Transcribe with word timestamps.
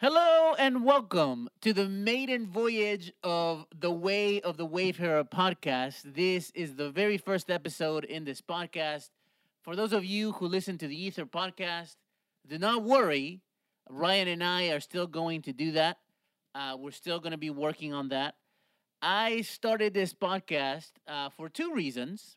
Hello 0.00 0.54
and 0.56 0.84
welcome 0.84 1.48
to 1.60 1.72
the 1.72 1.88
maiden 1.88 2.46
voyage 2.46 3.12
of 3.24 3.66
the 3.76 3.90
Way 3.90 4.40
of 4.40 4.56
the 4.56 4.64
Wayfarer 4.64 5.24
podcast. 5.24 6.14
This 6.14 6.52
is 6.54 6.76
the 6.76 6.88
very 6.88 7.18
first 7.18 7.50
episode 7.50 8.04
in 8.04 8.22
this 8.22 8.40
podcast. 8.40 9.10
For 9.64 9.74
those 9.74 9.92
of 9.92 10.04
you 10.04 10.30
who 10.30 10.46
listen 10.46 10.78
to 10.78 10.86
the 10.86 10.94
Ether 10.94 11.26
podcast, 11.26 11.96
do 12.46 12.60
not 12.60 12.84
worry. 12.84 13.40
Ryan 13.90 14.28
and 14.28 14.44
I 14.44 14.68
are 14.68 14.78
still 14.78 15.08
going 15.08 15.42
to 15.42 15.52
do 15.52 15.72
that. 15.72 15.98
Uh, 16.54 16.76
we're 16.78 16.92
still 16.92 17.18
going 17.18 17.32
to 17.32 17.36
be 17.36 17.50
working 17.50 17.92
on 17.92 18.10
that. 18.10 18.36
I 19.02 19.40
started 19.40 19.94
this 19.94 20.14
podcast 20.14 20.92
uh, 21.08 21.30
for 21.30 21.48
two 21.48 21.74
reasons. 21.74 22.36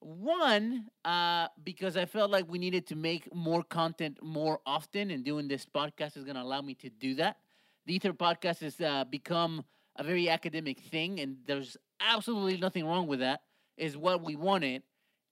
One, 0.00 0.88
uh, 1.04 1.48
because 1.64 1.96
I 1.96 2.04
felt 2.06 2.30
like 2.30 2.48
we 2.48 2.58
needed 2.58 2.86
to 2.88 2.96
make 2.96 3.34
more 3.34 3.64
content 3.64 4.18
more 4.22 4.60
often, 4.64 5.10
and 5.10 5.24
doing 5.24 5.48
this 5.48 5.66
podcast 5.66 6.16
is 6.16 6.24
going 6.24 6.36
to 6.36 6.42
allow 6.42 6.60
me 6.60 6.74
to 6.76 6.88
do 6.88 7.16
that. 7.16 7.38
The 7.86 7.94
Ether 7.94 8.12
podcast 8.12 8.60
has 8.60 8.80
uh, 8.80 9.04
become 9.04 9.64
a 9.96 10.04
very 10.04 10.28
academic 10.28 10.80
thing, 10.80 11.18
and 11.18 11.38
there's 11.46 11.76
absolutely 12.00 12.58
nothing 12.58 12.86
wrong 12.86 13.08
with 13.08 13.18
that. 13.20 13.40
Is 13.76 13.96
what 13.96 14.22
we 14.22 14.36
wanted, 14.36 14.82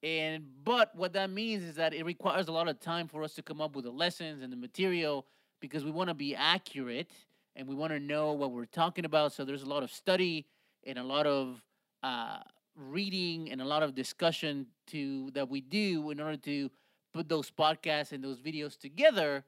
and 0.02 0.44
but 0.64 0.94
what 0.96 1.12
that 1.12 1.30
means 1.30 1.62
is 1.62 1.76
that 1.76 1.94
it 1.94 2.04
requires 2.04 2.48
a 2.48 2.52
lot 2.52 2.68
of 2.68 2.80
time 2.80 3.06
for 3.06 3.22
us 3.22 3.34
to 3.34 3.42
come 3.42 3.60
up 3.60 3.76
with 3.76 3.84
the 3.84 3.90
lessons 3.90 4.42
and 4.42 4.52
the 4.52 4.56
material 4.56 5.26
because 5.60 5.84
we 5.84 5.90
want 5.90 6.08
to 6.08 6.14
be 6.14 6.34
accurate 6.34 7.10
and 7.54 7.66
we 7.66 7.74
want 7.74 7.92
to 7.92 7.98
know 8.00 8.32
what 8.32 8.52
we're 8.52 8.66
talking 8.66 9.04
about. 9.04 9.32
So 9.32 9.44
there's 9.44 9.62
a 9.62 9.68
lot 9.68 9.82
of 9.82 9.90
study 9.90 10.46
and 10.84 10.98
a 10.98 11.02
lot 11.02 11.26
of 11.26 11.62
uh, 12.02 12.38
reading 12.76 13.50
and 13.50 13.60
a 13.60 13.64
lot 13.64 13.82
of 13.82 13.94
discussion 13.94 14.66
to 14.88 15.30
that 15.32 15.48
we 15.48 15.60
do 15.60 16.10
in 16.10 16.20
order 16.20 16.36
to 16.36 16.70
put 17.12 17.28
those 17.28 17.50
podcasts 17.50 18.12
and 18.12 18.22
those 18.22 18.40
videos 18.40 18.78
together. 18.78 19.44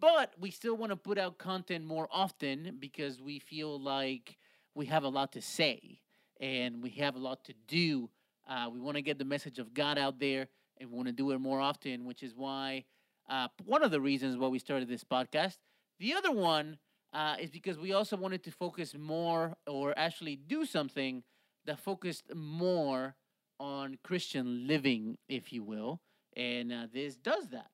But 0.00 0.32
we 0.38 0.50
still 0.50 0.76
want 0.76 0.90
to 0.90 0.96
put 0.96 1.18
out 1.18 1.38
content 1.38 1.84
more 1.84 2.08
often 2.10 2.76
because 2.80 3.20
we 3.20 3.38
feel 3.38 3.78
like 3.80 4.36
we 4.74 4.86
have 4.86 5.04
a 5.04 5.08
lot 5.08 5.32
to 5.32 5.42
say 5.42 6.00
and 6.40 6.82
we 6.82 6.90
have 6.90 7.14
a 7.14 7.18
lot 7.18 7.44
to 7.44 7.54
do. 7.68 8.10
Uh, 8.48 8.68
we 8.72 8.80
want 8.80 8.96
to 8.96 9.02
get 9.02 9.18
the 9.18 9.24
message 9.24 9.58
of 9.58 9.74
god 9.74 9.98
out 9.98 10.18
there 10.20 10.46
and 10.78 10.90
we 10.90 10.96
want 10.96 11.08
to 11.08 11.12
do 11.12 11.30
it 11.32 11.38
more 11.38 11.60
often 11.60 12.04
which 12.04 12.22
is 12.22 12.34
why 12.34 12.84
uh, 13.28 13.48
one 13.64 13.82
of 13.82 13.90
the 13.90 14.00
reasons 14.00 14.36
why 14.36 14.48
we 14.48 14.58
started 14.58 14.88
this 14.88 15.04
podcast. 15.04 15.56
The 15.98 16.14
other 16.14 16.30
one 16.30 16.78
uh, 17.12 17.36
is 17.40 17.50
because 17.50 17.78
we 17.78 17.92
also 17.92 18.16
wanted 18.16 18.44
to 18.44 18.50
focus 18.50 18.94
more 18.94 19.56
or 19.66 19.94
actually 19.96 20.36
do 20.36 20.64
something 20.64 21.22
that 21.66 21.78
focused 21.78 22.34
more 22.34 23.14
on 23.58 23.98
Christian 24.02 24.66
living, 24.66 25.18
if 25.28 25.52
you 25.52 25.62
will. 25.62 26.00
And 26.36 26.72
uh, 26.72 26.86
this 26.92 27.16
does 27.16 27.48
that. 27.48 27.70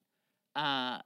Uh, 0.55 1.01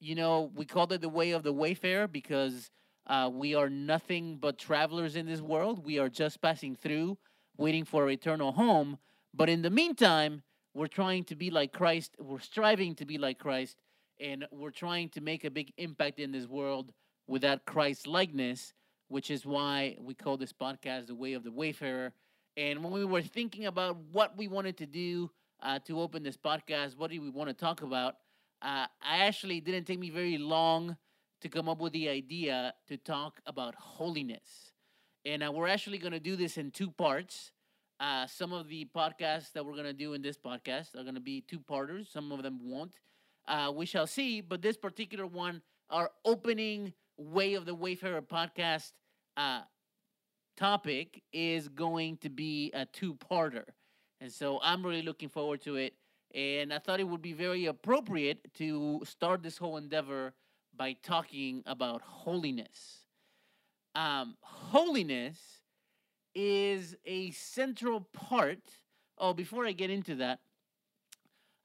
you 0.00 0.14
know, 0.14 0.50
we 0.54 0.64
called 0.64 0.92
it 0.92 1.00
the 1.00 1.08
way 1.08 1.32
of 1.32 1.42
the 1.42 1.52
wayfarer 1.52 2.08
because 2.08 2.70
uh, 3.06 3.30
we 3.32 3.54
are 3.54 3.68
nothing 3.68 4.36
but 4.36 4.58
travelers 4.58 5.16
in 5.16 5.26
this 5.26 5.40
world. 5.40 5.84
We 5.84 5.98
are 5.98 6.08
just 6.08 6.40
passing 6.40 6.76
through, 6.76 7.18
waiting 7.56 7.84
for 7.84 8.04
our 8.04 8.10
eternal 8.10 8.52
home. 8.52 8.98
But 9.34 9.48
in 9.48 9.62
the 9.62 9.70
meantime, 9.70 10.42
we're 10.74 10.86
trying 10.86 11.24
to 11.24 11.36
be 11.36 11.50
like 11.50 11.72
Christ. 11.72 12.16
We're 12.18 12.40
striving 12.40 12.94
to 12.96 13.04
be 13.04 13.18
like 13.18 13.38
Christ. 13.38 13.76
And 14.20 14.46
we're 14.50 14.70
trying 14.70 15.08
to 15.10 15.20
make 15.20 15.44
a 15.44 15.50
big 15.50 15.72
impact 15.76 16.20
in 16.20 16.32
this 16.32 16.46
world 16.46 16.92
with 17.26 17.42
that 17.42 17.64
Christ 17.66 18.06
likeness, 18.06 18.72
which 19.08 19.30
is 19.30 19.44
why 19.44 19.96
we 20.00 20.14
call 20.14 20.36
this 20.36 20.52
podcast 20.52 21.06
The 21.06 21.14
Way 21.14 21.32
of 21.34 21.44
the 21.44 21.52
Wayfarer. 21.52 22.12
And 22.56 22.84
when 22.84 22.92
we 22.92 23.04
were 23.04 23.22
thinking 23.22 23.66
about 23.66 23.96
what 24.12 24.36
we 24.36 24.48
wanted 24.48 24.76
to 24.78 24.86
do 24.86 25.30
uh, 25.62 25.78
to 25.86 26.00
open 26.00 26.22
this 26.22 26.36
podcast, 26.36 26.96
what 26.96 27.10
do 27.10 27.20
we 27.20 27.30
want 27.30 27.48
to 27.48 27.54
talk 27.54 27.82
about, 27.82 28.16
uh, 28.60 28.86
I 29.02 29.18
actually 29.24 29.60
didn't 29.60 29.84
take 29.84 29.98
me 29.98 30.10
very 30.10 30.38
long 30.38 30.96
to 31.40 31.48
come 31.48 31.68
up 31.68 31.80
with 31.80 31.92
the 31.92 32.08
idea 32.08 32.74
to 32.88 32.96
talk 32.96 33.40
about 33.46 33.74
holiness. 33.74 34.72
And 35.24 35.42
uh, 35.42 35.50
we're 35.52 35.68
actually 35.68 35.98
going 35.98 36.12
to 36.12 36.20
do 36.20 36.36
this 36.36 36.58
in 36.58 36.70
two 36.70 36.90
parts. 36.90 37.52
Uh, 37.98 38.26
some 38.26 38.52
of 38.52 38.68
the 38.68 38.88
podcasts 38.94 39.52
that 39.52 39.64
we're 39.64 39.72
going 39.72 39.84
to 39.84 39.92
do 39.92 40.12
in 40.14 40.22
this 40.22 40.36
podcast 40.36 40.94
are 40.94 41.02
going 41.02 41.14
to 41.14 41.20
be 41.20 41.40
two 41.40 41.60
parters, 41.60 42.08
some 42.12 42.32
of 42.32 42.42
them 42.42 42.58
won't. 42.62 42.98
Uh, 43.46 43.72
we 43.74 43.86
shall 43.86 44.06
see. 44.06 44.40
But 44.40 44.62
this 44.62 44.76
particular 44.76 45.26
one, 45.26 45.62
our 45.90 46.10
opening 46.24 46.92
Way 47.16 47.54
of 47.54 47.66
the 47.66 47.74
Wayfarer 47.74 48.22
podcast, 48.22 48.92
uh, 49.36 49.60
topic 50.56 51.22
is 51.32 51.68
going 51.68 52.16
to 52.18 52.28
be 52.28 52.70
a 52.74 52.86
two 52.86 53.14
parter. 53.14 53.64
And 54.20 54.32
so 54.32 54.60
I'm 54.62 54.84
really 54.84 55.02
looking 55.02 55.28
forward 55.28 55.60
to 55.62 55.76
it. 55.76 55.94
And 56.34 56.72
I 56.72 56.78
thought 56.78 57.00
it 57.00 57.08
would 57.08 57.22
be 57.22 57.32
very 57.32 57.66
appropriate 57.66 58.54
to 58.54 59.02
start 59.04 59.42
this 59.42 59.58
whole 59.58 59.76
endeavor 59.76 60.32
by 60.74 60.94
talking 61.02 61.62
about 61.66 62.00
holiness. 62.00 63.00
Um, 63.94 64.36
holiness 64.40 65.38
is 66.34 66.96
a 67.04 67.30
central 67.32 68.00
part. 68.00 68.60
Oh, 69.18 69.34
before 69.34 69.66
I 69.66 69.72
get 69.72 69.90
into 69.90 70.14
that, 70.16 70.40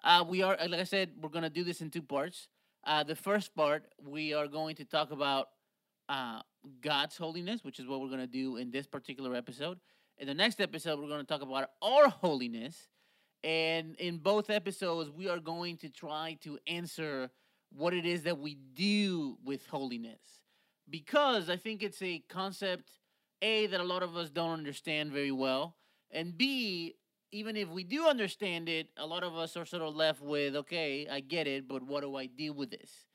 uh, 0.04 0.26
we 0.28 0.42
are, 0.42 0.58
like 0.68 0.82
I 0.82 0.84
said, 0.84 1.12
we're 1.22 1.30
going 1.30 1.44
to 1.44 1.50
do 1.50 1.64
this 1.64 1.82
in 1.82 1.90
two 1.90 2.02
parts. 2.02 2.50
Uh, 2.86 3.04
the 3.04 3.16
first 3.16 3.56
part, 3.56 3.86
we 4.06 4.34
are 4.34 4.48
going 4.48 4.76
to 4.76 4.86
talk 4.86 5.12
about 5.12 5.50
uh, 6.10 6.42
God's 6.82 7.18
holiness, 7.18 7.64
which 7.64 7.80
is 7.80 7.88
what 7.88 8.02
we're 8.02 8.08
going 8.08 8.20
to 8.20 8.28
do 8.28 8.58
in 8.58 8.72
this 8.72 8.88
particular 8.88 9.36
episode. 9.36 9.80
In 10.18 10.28
the 10.28 10.34
next 10.34 10.60
episode, 10.60 11.00
we're 11.00 11.08
going 11.08 11.22
to 11.22 11.28
talk 11.28 11.42
about 11.42 11.70
our 11.82 12.10
holiness. 12.10 12.88
And 13.44 13.96
in 13.96 14.18
both 14.18 14.50
episodes, 14.50 15.10
we 15.10 15.30
are 15.30 15.40
going 15.40 15.78
to 15.78 15.90
try 15.90 16.38
to 16.42 16.58
answer 16.68 17.30
what 17.72 17.94
it 17.94 18.06
is 18.06 18.24
that 18.24 18.40
we 18.40 18.56
do 18.56 19.38
with 19.44 19.68
holiness. 19.68 20.20
Because 20.90 21.50
I 21.50 21.58
think 21.58 21.84
it's 21.84 22.02
a 22.02 22.24
concept, 22.30 22.90
A, 23.42 23.68
that 23.68 23.80
a 23.80 23.84
lot 23.84 24.04
of 24.04 24.16
us 24.16 24.30
don't 24.30 24.52
understand 24.52 25.12
very 25.12 25.32
well. 25.32 25.76
And 26.10 26.38
B, 26.38 26.96
even 27.32 27.58
if 27.58 27.70
we 27.70 27.84
do 27.84 28.08
understand 28.08 28.70
it, 28.70 28.90
a 28.98 29.06
lot 29.06 29.24
of 29.24 29.36
us 29.36 29.58
are 29.58 29.66
sort 29.66 29.84
of 29.84 29.96
left 29.96 30.22
with, 30.22 30.56
okay, 30.56 31.08
I 31.12 31.20
get 31.20 31.46
it, 31.46 31.68
but 31.68 31.84
what 31.84 32.02
do 32.02 32.16
I 32.16 32.26
do 32.26 32.54
with 32.54 32.72
this? 32.72 33.07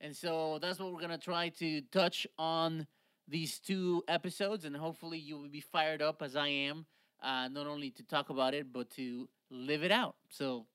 And 0.00 0.16
so 0.16 0.58
that's 0.60 0.78
what 0.78 0.92
we're 0.92 1.00
going 1.00 1.10
to 1.10 1.18
try 1.18 1.50
to 1.50 1.82
touch 1.82 2.26
on 2.38 2.86
these 3.28 3.60
two 3.60 4.02
episodes, 4.08 4.64
and 4.64 4.76
hopefully 4.76 5.18
you 5.18 5.38
will 5.38 5.48
be 5.48 5.60
fired 5.60 6.02
up 6.02 6.22
as 6.22 6.34
I 6.34 6.48
am, 6.48 6.86
uh, 7.22 7.48
not 7.48 7.66
only 7.66 7.90
to 7.92 8.02
talk 8.02 8.30
about 8.30 8.54
it, 8.54 8.72
but 8.72 8.90
to 8.92 9.28
live 9.50 9.84
it 9.84 9.92
out. 9.92 10.16
So 10.30 10.66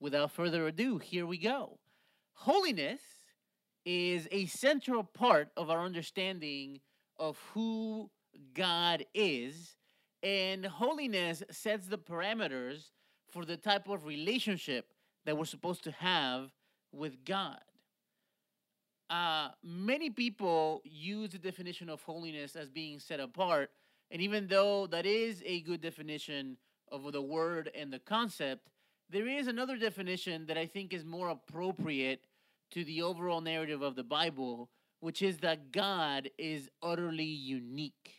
without 0.00 0.30
further 0.30 0.66
ado, 0.66 0.98
here 0.98 1.26
we 1.26 1.38
go. 1.38 1.78
Holiness 2.34 3.00
is 3.84 4.26
a 4.30 4.46
central 4.46 5.02
part 5.02 5.48
of 5.56 5.68
our 5.68 5.84
understanding 5.84 6.80
of 7.18 7.38
who 7.52 8.10
God 8.54 9.04
is, 9.12 9.76
and 10.22 10.64
holiness 10.64 11.42
sets 11.50 11.88
the 11.88 11.98
parameters 11.98 12.90
for 13.28 13.44
the 13.44 13.56
type 13.56 13.88
of 13.88 14.06
relationship 14.06 14.86
that 15.26 15.36
we're 15.36 15.44
supposed 15.44 15.84
to 15.84 15.90
have 15.90 16.52
with 16.92 17.24
God 17.24 17.60
uh, 19.12 19.50
many 19.62 20.08
people 20.08 20.80
use 20.84 21.30
the 21.30 21.38
definition 21.38 21.90
of 21.90 22.02
holiness 22.02 22.56
as 22.56 22.70
being 22.70 22.98
set 22.98 23.20
apart. 23.20 23.70
And 24.10 24.22
even 24.22 24.46
though 24.46 24.86
that 24.86 25.04
is 25.04 25.42
a 25.44 25.60
good 25.60 25.82
definition 25.82 26.56
of 26.90 27.12
the 27.12 27.20
word 27.20 27.70
and 27.74 27.92
the 27.92 27.98
concept, 27.98 28.70
there 29.10 29.28
is 29.28 29.48
another 29.48 29.76
definition 29.76 30.46
that 30.46 30.56
I 30.56 30.64
think 30.64 30.94
is 30.94 31.04
more 31.04 31.28
appropriate 31.28 32.24
to 32.70 32.84
the 32.84 33.02
overall 33.02 33.42
narrative 33.42 33.82
of 33.82 33.96
the 33.96 34.02
Bible, 34.02 34.70
which 35.00 35.20
is 35.20 35.38
that 35.38 35.72
God 35.72 36.30
is 36.38 36.70
utterly 36.82 37.24
unique. 37.24 38.14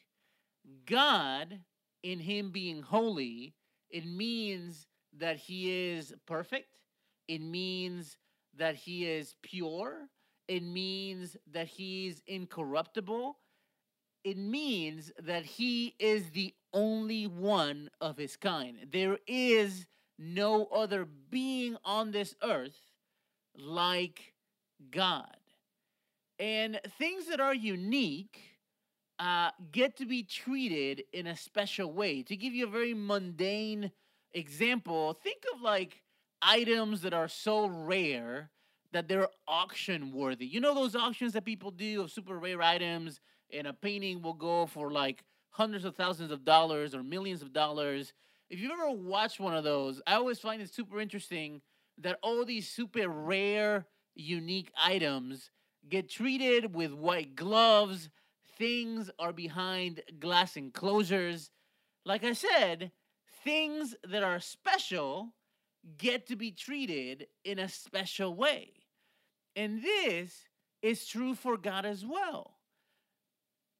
God, 0.85 1.59
in 2.03 2.19
Him 2.19 2.51
being 2.51 2.83
holy, 2.83 3.55
it 3.89 4.05
means 4.05 4.85
that 5.17 5.37
He 5.37 5.89
is 5.89 6.13
perfect, 6.27 6.77
it 7.27 7.41
means 7.41 8.15
that 8.55 8.75
He 8.75 9.07
is 9.07 9.33
pure, 9.41 10.09
it 10.47 10.63
means 10.63 11.37
that 11.51 11.67
he's 11.67 12.21
incorruptible. 12.27 13.37
It 14.23 14.37
means 14.37 15.11
that 15.19 15.43
he 15.45 15.95
is 15.99 16.29
the 16.31 16.53
only 16.73 17.27
one 17.27 17.89
of 18.01 18.17
his 18.17 18.35
kind. 18.35 18.87
There 18.91 19.17
is 19.27 19.85
no 20.17 20.65
other 20.65 21.07
being 21.29 21.77
on 21.83 22.11
this 22.11 22.35
earth 22.41 22.77
like 23.57 24.33
God. 24.91 25.37
And 26.39 26.79
things 26.97 27.27
that 27.27 27.39
are 27.39 27.53
unique 27.53 28.39
uh, 29.19 29.51
get 29.71 29.97
to 29.97 30.05
be 30.05 30.23
treated 30.23 31.03
in 31.13 31.27
a 31.27 31.37
special 31.37 31.91
way. 31.91 32.23
To 32.23 32.35
give 32.35 32.53
you 32.53 32.65
a 32.65 32.69
very 32.69 32.93
mundane 32.93 33.91
example, 34.33 35.13
think 35.13 35.43
of 35.53 35.61
like 35.61 36.01
items 36.41 37.01
that 37.01 37.13
are 37.13 37.27
so 37.27 37.67
rare 37.67 38.49
that 38.93 39.07
they're 39.07 39.27
auction 39.47 40.11
worthy. 40.11 40.45
You 40.45 40.61
know 40.61 40.73
those 40.73 40.95
auctions 40.95 41.33
that 41.33 41.45
people 41.45 41.71
do 41.71 42.01
of 42.01 42.11
super 42.11 42.37
rare 42.37 42.61
items, 42.61 43.19
and 43.51 43.67
a 43.67 43.73
painting 43.73 44.21
will 44.21 44.33
go 44.33 44.65
for 44.65 44.91
like 44.91 45.23
hundreds 45.49 45.85
of 45.85 45.95
thousands 45.95 46.31
of 46.31 46.45
dollars 46.45 46.95
or 46.95 47.03
millions 47.03 47.41
of 47.41 47.53
dollars. 47.53 48.13
If 48.49 48.59
you've 48.59 48.71
ever 48.71 48.91
watched 48.91 49.39
one 49.39 49.55
of 49.55 49.63
those, 49.63 50.01
I 50.07 50.15
always 50.15 50.39
find 50.39 50.61
it 50.61 50.73
super 50.73 50.99
interesting 50.99 51.61
that 51.99 52.19
all 52.23 52.45
these 52.45 52.69
super 52.69 53.07
rare, 53.07 53.85
unique 54.15 54.71
items 54.81 55.51
get 55.89 56.09
treated 56.09 56.73
with 56.73 56.93
white 56.93 57.35
gloves. 57.35 58.09
Things 58.57 59.09
are 59.19 59.33
behind 59.33 60.01
glass 60.19 60.55
enclosures. 60.55 61.49
Like 62.05 62.23
I 62.23 62.33
said, 62.33 62.91
things 63.43 63.95
that 64.07 64.23
are 64.23 64.39
special 64.39 65.33
get 65.97 66.27
to 66.27 66.35
be 66.35 66.51
treated 66.51 67.27
in 67.43 67.59
a 67.59 67.67
special 67.69 68.33
way. 68.33 68.71
And 69.55 69.81
this 69.81 70.45
is 70.81 71.05
true 71.05 71.35
for 71.35 71.57
God 71.57 71.85
as 71.85 72.05
well. 72.05 72.57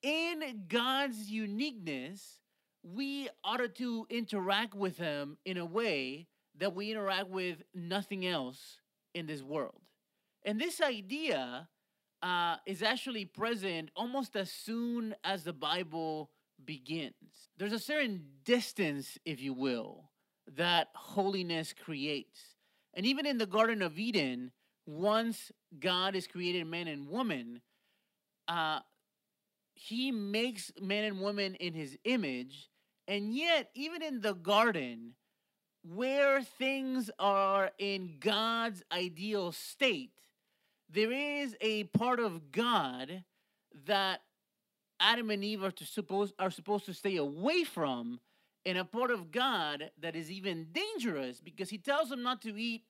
In 0.01 0.65
God's 0.67 1.29
uniqueness, 1.29 2.39
we 2.83 3.29
ought 3.43 3.75
to 3.75 4.07
interact 4.09 4.75
with 4.75 4.97
Him 4.97 5.37
in 5.45 5.57
a 5.57 5.65
way 5.65 6.27
that 6.59 6.75
we 6.75 6.91
interact 6.91 7.29
with 7.29 7.63
nothing 7.73 8.25
else 8.25 8.77
in 9.13 9.25
this 9.25 9.41
world. 9.41 9.81
And 10.45 10.59
this 10.59 10.81
idea 10.81 11.69
uh, 12.21 12.57
is 12.65 12.83
actually 12.83 13.25
present 13.25 13.89
almost 13.95 14.35
as 14.35 14.51
soon 14.51 15.15
as 15.23 15.43
the 15.43 15.53
Bible 15.53 16.31
begins. 16.63 17.49
There's 17.57 17.73
a 17.73 17.79
certain 17.79 18.23
distance, 18.43 19.17
if 19.25 19.41
you 19.41 19.53
will, 19.53 20.11
that 20.55 20.89
holiness 20.95 21.73
creates. 21.73 22.39
And 22.93 23.05
even 23.05 23.25
in 23.25 23.37
the 23.37 23.45
Garden 23.45 23.81
of 23.81 23.97
Eden, 23.97 24.51
once 24.85 25.51
God 25.80 26.15
has 26.15 26.27
created 26.27 26.68
man 26.68 26.88
and 26.88 27.09
woman, 27.09 27.62
uh, 28.47 28.80
he 29.75 30.12
makes 30.12 30.71
man 30.81 31.03
and 31.03 31.19
woman 31.19 31.56
in 31.56 31.74
his 31.74 31.97
image. 32.03 32.69
And 33.07 33.35
yet, 33.35 33.69
even 33.74 34.01
in 34.01 34.21
the 34.21 34.33
garden, 34.33 35.13
where 35.83 36.41
things 36.41 37.09
are 37.19 37.71
in 37.77 38.15
God's 38.19 38.83
ideal 38.91 39.51
state, 39.51 40.13
there 40.89 41.12
is 41.12 41.56
a 41.59 41.85
part 41.85 42.19
of 42.19 42.51
God 42.51 43.24
that 43.85 44.21
Adam 45.00 45.30
and 45.31 45.44
Eve 45.44 45.63
are 45.63 45.71
to 45.71 45.85
suppose 45.85 46.31
are 46.39 46.51
supposed 46.51 46.85
to 46.85 46.94
stay 46.94 47.18
away 47.18 47.63
from, 47.63 48.19
and 48.65 48.77
a 48.77 48.85
part 48.85 49.12
of 49.12 49.31
God 49.31 49.91
that 50.00 50.15
is 50.15 50.31
even 50.31 50.68
dangerous 50.71 51.41
because 51.41 51.69
he 51.69 51.77
tells 51.77 52.09
them 52.09 52.24
not 52.24 52.41
to 52.44 52.56
eat 52.56 52.83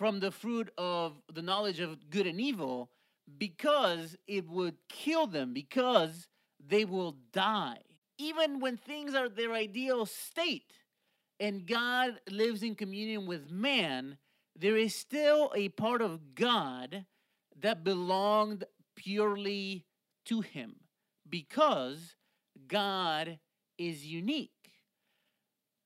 from 0.00 0.18
the 0.18 0.30
fruit 0.30 0.70
of 0.78 1.20
the 1.30 1.42
knowledge 1.42 1.78
of 1.78 2.08
good 2.08 2.26
and 2.26 2.40
evil 2.40 2.88
because 3.36 4.16
it 4.26 4.48
would 4.48 4.74
kill 4.88 5.26
them, 5.26 5.52
because 5.52 6.26
they 6.58 6.86
will 6.86 7.16
die. 7.34 7.76
Even 8.16 8.60
when 8.60 8.78
things 8.78 9.14
are 9.14 9.28
their 9.28 9.52
ideal 9.52 10.06
state 10.06 10.72
and 11.38 11.66
God 11.66 12.18
lives 12.30 12.62
in 12.62 12.76
communion 12.76 13.26
with 13.26 13.50
man, 13.50 14.16
there 14.58 14.78
is 14.78 14.94
still 14.94 15.52
a 15.54 15.68
part 15.68 16.00
of 16.00 16.34
God 16.34 17.04
that 17.60 17.84
belonged 17.84 18.64
purely 18.96 19.84
to 20.24 20.40
him 20.40 20.76
because 21.28 22.16
God 22.66 23.38
is 23.76 24.06
unique. 24.06 24.72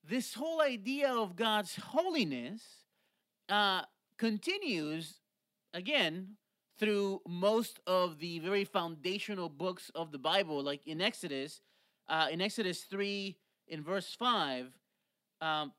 This 0.08 0.34
whole 0.34 0.62
idea 0.62 1.12
of 1.12 1.34
God's 1.34 1.74
holiness 1.74 2.62
uh, 3.48 3.82
continues 4.18 5.20
again 5.72 6.36
through 6.78 7.20
most 7.26 7.80
of 7.86 8.18
the 8.18 8.38
very 8.40 8.64
foundational 8.64 9.48
books 9.48 9.90
of 9.94 10.12
the 10.12 10.18
Bible, 10.18 10.62
like 10.62 10.86
in 10.86 11.00
Exodus, 11.00 11.60
uh, 12.08 12.28
in 12.30 12.40
Exodus 12.40 12.82
3, 12.82 13.36
in 13.68 13.82
verse 13.82 14.14
5, 14.18 14.66
um, 15.40 15.72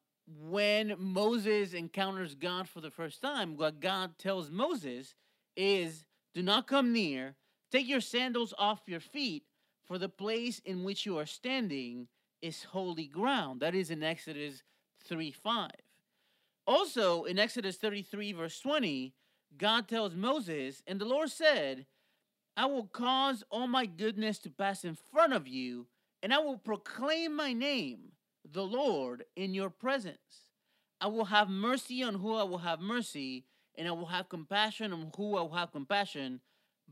when 0.50 0.96
Moses 0.98 1.74
encounters 1.74 2.34
God 2.34 2.68
for 2.68 2.82
the 2.82 2.90
first 2.90 3.22
time, 3.22 3.58
what 3.58 3.80
God 3.80 4.18
tells 4.18 4.50
Moses 4.50 5.14
is 5.56 6.06
do 6.34 6.42
not 6.42 6.68
come 6.68 6.92
near, 6.92 7.36
take 7.72 7.88
your 7.88 8.02
sandals 8.02 8.54
off 8.58 8.82
your 8.88 9.00
feet, 9.00 9.44
for 9.86 9.98
the 9.98 10.10
place 10.10 10.60
in 10.66 10.84
which 10.84 11.06
you 11.06 11.18
are 11.18 11.26
standing 11.26 12.08
is 12.42 12.64
holy 12.64 13.08
ground. 13.08 13.62
That 13.62 13.76
is 13.76 13.92
in 13.92 14.04
Exodus 14.04 14.64
3 15.06 15.32
5. 15.32 15.70
Also, 16.68 17.26
in 17.26 17.38
Exodus 17.38 17.78
33, 17.78 18.34
verse 18.34 18.60
20, 18.60 19.14
God 19.58 19.88
tells 19.88 20.16
Moses, 20.16 20.82
And 20.88 21.00
the 21.00 21.06
Lord 21.06 21.30
said, 21.30 21.86
I 22.58 22.66
will 22.66 22.86
cause 22.86 23.44
all 23.50 23.68
my 23.68 23.86
goodness 23.86 24.40
to 24.40 24.50
pass 24.50 24.84
in 24.84 24.98
front 25.12 25.34
of 25.34 25.48
you, 25.48 25.88
and 26.24 26.34
I 26.34 26.40
will 26.40 26.58
proclaim 26.58 27.36
my 27.36 27.54
name, 27.54 28.14
the 28.50 28.64
Lord, 28.64 29.26
in 29.36 29.54
your 29.54 29.70
presence. 29.70 30.18
I 31.02 31.08
will 31.08 31.26
have 31.26 31.50
mercy 31.50 32.02
on 32.02 32.16
who 32.16 32.34
I 32.34 32.44
will 32.44 32.60
have 32.60 32.80
mercy, 32.80 33.46
and 33.78 33.88
I 33.88 33.92
will 33.92 34.06
have 34.06 34.30
compassion 34.30 34.94
on 34.94 35.12
who 35.16 35.38
I 35.38 35.42
will 35.42 35.52
have 35.52 35.72
compassion. 35.72 36.40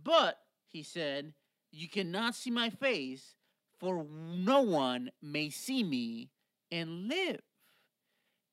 But, 0.02 0.38
he 0.68 0.84
said, 0.84 1.34
you 1.72 1.88
cannot 1.88 2.36
see 2.36 2.52
my 2.52 2.70
face, 2.70 3.36
for 3.80 4.06
no 4.06 4.62
one 4.62 5.12
may 5.22 5.50
see 5.50 5.84
me 5.84 6.30
and 6.72 7.08
live. 7.08 7.42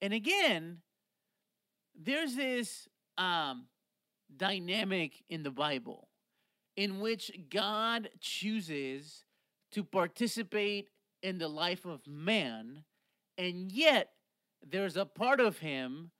And 0.00 0.14
again, 0.14 0.78
there's 1.94 2.34
this 2.34 2.88
um, 3.18 3.66
dynamic 4.36 5.22
in 5.28 5.42
the 5.42 5.50
Bible 5.50 6.08
in 6.76 7.00
which 7.00 7.30
God 7.50 8.08
chooses 8.20 9.24
to 9.72 9.84
participate 9.84 10.88
in 11.22 11.38
the 11.38 11.48
life 11.48 11.84
of 11.84 12.06
man, 12.06 12.84
and 13.36 13.70
yet 13.70 14.10
there's 14.66 14.96
a 14.96 15.04
part 15.04 15.40
of 15.40 15.58
him 15.58 16.10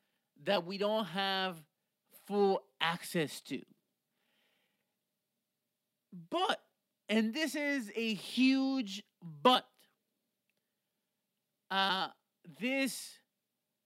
that 0.45 0.67
we 0.67 0.79
don't 0.79 1.07
have 1.07 1.63
full 2.27 2.63
access 2.81 3.41
to. 3.43 3.63
But, 6.29 6.61
and 7.09 7.33
this 7.33 7.55
is 7.55 7.91
a 7.95 8.15
huge 8.15 9.03
but, 9.43 9.67
uh, 11.71 12.09
this 12.61 13.20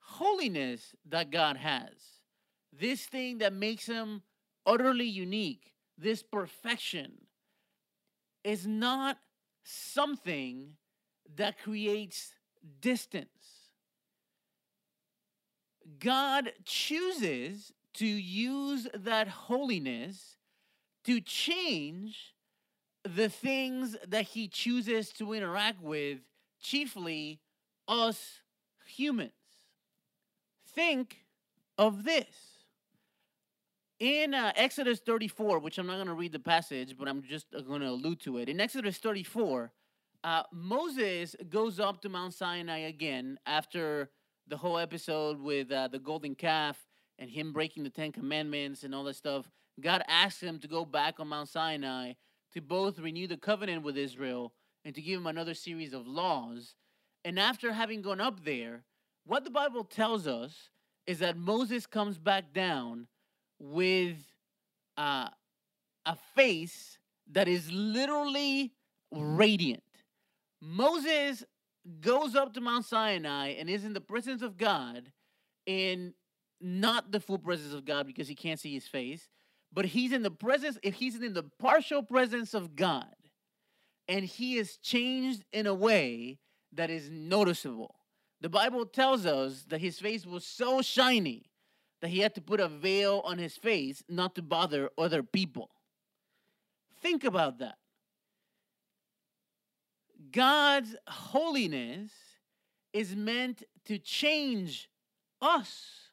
holiness 0.04 0.94
that 1.08 1.30
God 1.30 1.56
has, 1.56 1.92
this 2.72 3.04
thing 3.06 3.38
that 3.38 3.52
makes 3.52 3.86
him 3.86 4.22
utterly 4.66 5.06
unique, 5.06 5.72
this 5.98 6.22
perfection, 6.22 7.12
is 8.42 8.66
not 8.66 9.18
something 9.64 10.74
that 11.36 11.58
creates 11.58 12.34
distance. 12.80 13.28
God 15.98 16.52
chooses 16.64 17.72
to 17.94 18.06
use 18.06 18.88
that 18.94 19.28
holiness 19.28 20.36
to 21.04 21.20
change 21.20 22.34
the 23.04 23.28
things 23.28 23.96
that 24.06 24.24
he 24.24 24.48
chooses 24.48 25.10
to 25.12 25.32
interact 25.32 25.82
with, 25.82 26.18
chiefly 26.62 27.40
us 27.86 28.40
humans. 28.86 29.32
Think 30.74 31.24
of 31.78 32.04
this. 32.04 32.26
In 34.00 34.34
uh, 34.34 34.52
Exodus 34.56 35.00
34, 35.00 35.60
which 35.60 35.78
I'm 35.78 35.86
not 35.86 35.94
going 35.94 36.08
to 36.08 36.14
read 36.14 36.32
the 36.32 36.38
passage, 36.38 36.96
but 36.98 37.08
I'm 37.08 37.22
just 37.22 37.46
going 37.66 37.80
to 37.80 37.88
allude 37.88 38.20
to 38.20 38.38
it. 38.38 38.48
In 38.48 38.60
Exodus 38.60 38.98
34, 38.98 39.72
uh, 40.24 40.42
Moses 40.52 41.36
goes 41.48 41.78
up 41.78 42.02
to 42.02 42.08
Mount 42.08 42.34
Sinai 42.34 42.80
again 42.80 43.38
after 43.46 44.10
the 44.48 44.56
whole 44.56 44.78
episode 44.78 45.40
with 45.40 45.70
uh, 45.70 45.88
the 45.88 45.98
golden 45.98 46.34
calf 46.34 46.76
and 47.18 47.30
him 47.30 47.52
breaking 47.52 47.84
the 47.84 47.90
Ten 47.90 48.10
Commandments 48.10 48.82
and 48.82 48.94
all 48.94 49.04
that 49.04 49.16
stuff. 49.16 49.48
God 49.80 50.02
asks 50.08 50.42
him 50.42 50.58
to 50.60 50.68
go 50.68 50.84
back 50.84 51.20
on 51.20 51.28
Mount 51.28 51.48
Sinai 51.48 52.14
to 52.52 52.60
both 52.60 52.98
renew 52.98 53.26
the 53.26 53.36
covenant 53.36 53.82
with 53.82 53.96
Israel 53.96 54.52
and 54.84 54.94
to 54.94 55.02
give 55.02 55.20
him 55.20 55.26
another 55.26 55.54
series 55.54 55.92
of 55.92 56.06
laws. 56.06 56.74
And 57.24 57.38
after 57.38 57.72
having 57.72 58.02
gone 58.02 58.20
up 58.20 58.44
there, 58.44 58.84
what 59.26 59.44
the 59.44 59.50
Bible 59.50 59.84
tells 59.84 60.26
us 60.26 60.70
is 61.06 61.18
that 61.18 61.36
Moses 61.36 61.86
comes 61.86 62.18
back 62.18 62.52
down 62.52 63.06
with 63.58 64.16
uh, 64.96 65.28
a 66.06 66.16
face 66.34 66.98
that 67.32 67.48
is 67.48 67.70
literally 67.70 68.72
radiant. 69.12 69.82
Moses 70.60 71.44
goes 72.00 72.34
up 72.34 72.54
to 72.54 72.60
Mount 72.60 72.84
Sinai 72.84 73.48
and 73.58 73.68
is 73.68 73.84
in 73.84 73.92
the 73.92 74.00
presence 74.00 74.42
of 74.42 74.56
God 74.56 75.12
in 75.66 76.14
not 76.60 77.12
the 77.12 77.20
full 77.20 77.38
presence 77.38 77.74
of 77.74 77.84
God 77.84 78.06
because 78.06 78.28
he 78.28 78.34
can't 78.34 78.60
see 78.60 78.72
his 78.72 78.86
face, 78.86 79.28
but 79.72 79.84
he's 79.84 80.12
in 80.12 80.22
the 80.22 80.30
presence, 80.30 80.78
if 80.82 80.94
he's 80.94 81.20
in 81.20 81.34
the 81.34 81.42
partial 81.58 82.02
presence 82.02 82.54
of 82.54 82.76
God, 82.76 83.14
and 84.08 84.24
he 84.24 84.56
is 84.56 84.76
changed 84.78 85.44
in 85.52 85.66
a 85.66 85.74
way 85.74 86.38
that 86.72 86.90
is 86.90 87.10
noticeable. 87.10 87.94
The 88.44 88.50
Bible 88.50 88.84
tells 88.84 89.24
us 89.24 89.64
that 89.70 89.80
his 89.80 89.98
face 89.98 90.26
was 90.26 90.44
so 90.44 90.82
shiny 90.82 91.46
that 92.02 92.08
he 92.08 92.18
had 92.18 92.34
to 92.34 92.42
put 92.42 92.60
a 92.60 92.68
veil 92.68 93.22
on 93.24 93.38
his 93.38 93.56
face 93.56 94.04
not 94.06 94.34
to 94.34 94.42
bother 94.42 94.90
other 94.98 95.22
people. 95.22 95.70
Think 97.00 97.24
about 97.24 97.60
that. 97.60 97.78
God's 100.30 100.94
holiness 101.08 102.12
is 102.92 103.16
meant 103.16 103.62
to 103.86 103.96
change 103.96 104.90
us. 105.40 106.10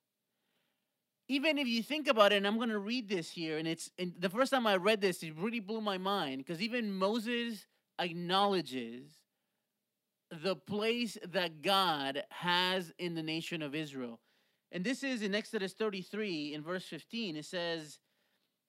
even 1.28 1.58
if 1.58 1.68
you 1.68 1.84
think 1.84 2.08
about 2.08 2.32
it, 2.32 2.38
and 2.38 2.48
I'm 2.48 2.56
going 2.56 2.70
to 2.70 2.80
read 2.80 3.10
this 3.10 3.30
here, 3.30 3.58
and 3.58 3.68
it's 3.68 3.92
and 4.00 4.14
the 4.18 4.30
first 4.30 4.54
time 4.54 4.66
I 4.66 4.78
read 4.78 5.02
this, 5.02 5.22
it 5.22 5.36
really 5.36 5.60
blew 5.60 5.82
my 5.82 5.98
mind 5.98 6.38
because 6.38 6.62
even 6.62 6.94
Moses 6.94 7.68
acknowledges 8.00 9.21
the 10.32 10.56
place 10.56 11.18
that 11.32 11.62
God 11.62 12.24
has 12.30 12.94
in 12.98 13.16
the 13.16 13.24
nation 13.24 13.62
of 13.62 13.76
Israel. 13.76 14.20
And 14.72 14.84
this 14.84 15.04
is 15.04 15.22
in 15.22 15.36
Exodus 15.36 15.74
33, 15.74 16.54
in 16.54 16.64
verse 16.64 16.86
15. 16.86 17.36
It 17.36 17.46
says, 17.46 18.00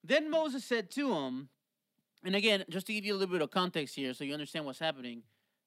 Then 0.02 0.30
Moses 0.30 0.64
said 0.64 0.90
to 0.92 1.14
him, 1.14 1.48
and 2.24 2.36
again, 2.36 2.64
just 2.68 2.86
to 2.86 2.92
give 2.92 3.04
you 3.04 3.14
a 3.14 3.16
little 3.16 3.32
bit 3.32 3.42
of 3.42 3.50
context 3.50 3.94
here 3.94 4.14
so 4.14 4.24
you 4.24 4.32
understand 4.32 4.64
what's 4.64 4.78
happening, 4.78 5.22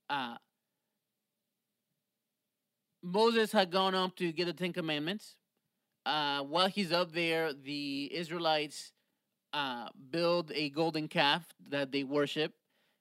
uh, 0.09 0.35
Moses 3.01 3.51
had 3.51 3.71
gone 3.71 3.93
up 3.93 4.15
to 4.17 4.31
get 4.31 4.45
the 4.45 4.53
Ten 4.53 4.73
Commandments. 4.73 5.35
Uh, 6.05 6.41
while 6.41 6.67
he's 6.67 6.91
up 6.91 7.11
there, 7.11 7.53
the 7.53 8.09
Israelites 8.13 8.93
uh, 9.53 9.87
build 10.11 10.51
a 10.53 10.69
golden 10.69 11.07
calf 11.07 11.45
that 11.69 11.91
they 11.91 12.03
worship. 12.03 12.53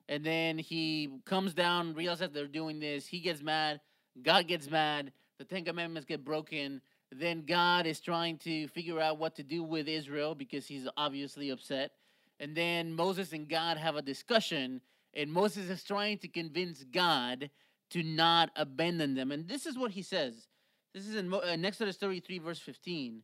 And 0.09 0.25
then 0.25 0.59
he 0.59 1.19
comes 1.25 1.55
down, 1.55 1.95
realizes 1.95 2.31
they're 2.33 2.47
doing 2.47 2.79
this. 2.79 3.07
He 3.07 3.21
gets 3.21 3.43
mad. 3.43 3.81
God 4.23 4.47
gets 4.47 4.71
mad. 4.71 5.13
The 5.39 5.45
Ten 5.45 5.65
Commandments 5.65 6.07
get 6.07 6.25
broken. 6.25 6.81
Then 7.11 7.45
God 7.47 7.87
is 7.87 8.01
trying 8.01 8.39
to 8.39 8.69
figure 8.69 9.01
out 9.01 9.19
what 9.19 9.37
to 9.37 9.43
do 9.43 9.63
with 9.63 9.89
Israel 9.89 10.35
because 10.35 10.67
he's 10.67 10.87
obviously 10.97 11.51
upset. 11.51 11.93
And 12.41 12.57
then 12.57 12.95
Moses 12.95 13.33
and 13.33 13.49
God 13.49 13.77
have 13.77 13.97
a 13.97 14.03
discussion, 14.03 14.81
and 15.15 15.33
Moses 15.33 15.71
is 15.71 15.85
trying 15.85 16.19
to 16.19 16.29
convince 16.29 16.85
God 16.85 17.51
to 17.91 18.03
not 18.03 18.51
abandon 18.57 19.15
them. 19.15 19.31
And 19.31 19.49
this 19.49 19.67
is 19.67 19.79
what 19.79 19.93
he 19.93 20.03
says. 20.03 20.49
This 20.93 21.07
is 21.07 21.15
in, 21.15 21.27
in 21.27 21.65
uh, 21.65 21.69
Exodus 21.69 21.97
33, 21.97 22.39
verse 22.39 22.59
15. 22.59 23.17
It 23.17 23.23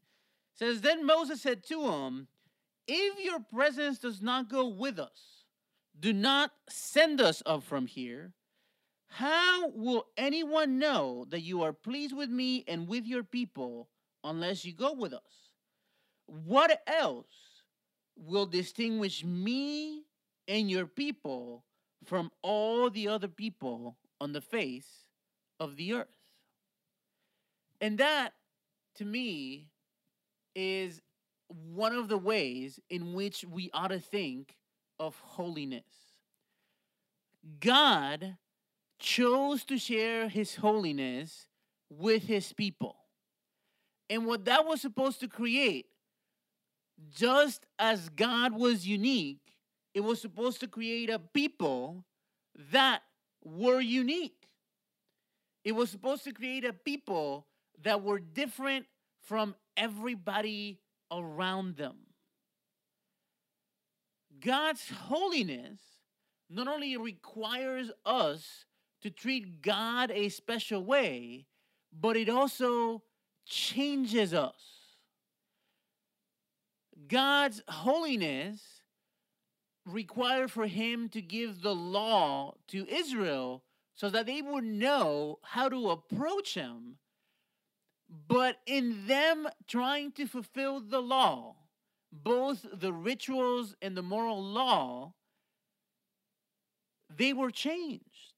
says, 0.59 0.81
Then 0.81 1.05
Moses 1.05 1.41
said 1.41 1.65
to 1.67 1.83
him, 1.83 2.29
If 2.87 3.25
your 3.25 3.41
presence 3.41 3.99
does 3.99 4.23
not 4.23 4.49
go 4.49 4.69
with 4.69 4.99
us, 4.99 5.40
do 5.99 6.13
not 6.13 6.53
send 6.69 7.21
us 7.21 7.43
up 7.45 7.63
from 7.63 7.87
here. 7.87 8.33
How 9.09 9.69
will 9.71 10.07
anyone 10.17 10.79
know 10.79 11.27
that 11.31 11.41
you 11.41 11.63
are 11.63 11.73
pleased 11.73 12.17
with 12.17 12.31
me 12.31 12.65
and 12.69 12.87
with 12.87 13.07
your 13.07 13.25
people 13.25 13.89
unless 14.23 14.65
you 14.65 14.73
go 14.73 14.93
with 14.93 15.13
us? 15.13 15.53
What 16.27 16.81
else 16.87 17.27
will 18.17 18.47
distinguish 18.47 19.25
me 19.25 20.05
and 20.47 20.71
your 20.71 20.87
people 20.87 21.65
from 22.05 22.31
all 22.43 22.89
the 22.89 23.09
other 23.09 23.29
people 23.29 23.97
on 24.21 24.33
the 24.33 24.41
face 24.41 25.07
of 25.59 25.77
the 25.77 25.95
earth? 25.95 26.07
And 27.81 27.99
that, 27.99 28.35
to 28.97 29.05
me, 29.05 29.71
is 30.55 31.01
one 31.49 31.95
of 31.95 32.09
the 32.09 32.19
ways 32.19 32.79
in 32.91 33.13
which 33.13 33.45
we 33.45 33.71
ought 33.73 33.89
to 33.89 33.99
think 33.99 34.57
of 35.01 35.19
holiness. 35.21 35.83
God 37.59 38.37
chose 38.99 39.65
to 39.65 39.79
share 39.79 40.29
his 40.29 40.57
holiness 40.57 41.49
with 41.89 42.25
his 42.25 42.53
people. 42.53 42.97
And 44.11 44.27
what 44.27 44.45
that 44.45 44.67
was 44.67 44.81
supposed 44.81 45.21
to 45.21 45.29
create, 45.29 45.87
just 47.11 47.65
as 47.79 48.11
God 48.11 48.53
was 48.53 48.87
unique, 48.87 49.57
it 49.95 50.01
was 50.01 50.21
supposed 50.21 50.61
to 50.61 50.69
create 50.69 51.09
a 51.09 51.19
people 51.19 52.05
that 52.73 53.03
were 53.43 53.81
unique. 53.81 54.49
It 55.65 55.73
was 55.73 55.91
supposed 55.91 56.25
to 56.25 56.33
create 56.33 56.65
a 56.65 56.73
people 56.73 57.47
that 57.83 58.03
were 58.03 58.19
different 58.19 58.87
from 59.23 59.55
everybody 59.77 60.79
around 61.11 61.77
them. 61.77 61.97
God's 64.41 64.89
holiness 64.89 65.81
not 66.49 66.69
only 66.69 66.97
requires 66.97 67.91
us 68.05 68.65
to 69.03 69.11
treat 69.11 69.63
God 69.63 70.11
a 70.11 70.29
special 70.29 70.85
way, 70.85 71.47
but 71.93 72.17
it 72.17 72.29
also 72.29 73.03
changes 73.47 74.35
us. 74.35 74.55
God's 77.09 77.63
holiness 77.69 78.83
required 79.87 80.51
for 80.51 80.67
him 80.67 81.09
to 81.11 81.23
give 81.23 81.63
the 81.63 81.75
law 81.75 82.55
to 82.69 82.87
Israel 82.89 83.63
so 83.95 84.09
that 84.11 84.27
they 84.27 84.43
would 84.43 84.65
know 84.65 85.39
how 85.43 85.69
to 85.69 85.91
approach 85.91 86.55
him. 86.55 86.97
But 88.29 88.57
in 88.67 89.07
them 89.07 89.49
trying 89.67 90.13
to 90.13 90.27
fulfill 90.27 90.81
the 90.81 91.01
law, 91.01 91.57
both 92.13 92.67
the 92.73 92.93
rituals 92.93 93.75
and 93.81 93.97
the 93.97 94.03
moral 94.03 94.43
law, 94.43 95.15
they 97.15 97.33
were 97.33 97.51
changed. 97.51 98.35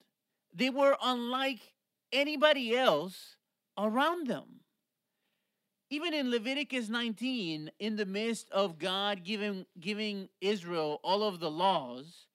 They 0.55 0.71
were 0.71 0.97
unlike 1.03 1.61
anybody 2.13 2.77
else 2.77 3.37
around 3.79 4.27
them. 4.27 4.61
Even 5.91 6.15
in 6.15 6.31
Leviticus 6.31 6.89
19, 6.89 7.71
in 7.79 7.97
the 7.97 8.07
midst 8.07 8.51
of 8.51 8.79
God 8.79 9.25
giving, 9.25 9.67
giving 9.79 10.29
Israel 10.41 11.01
all 11.03 11.23
of 11.23 11.39
the 11.39 11.51
laws, 11.51 12.27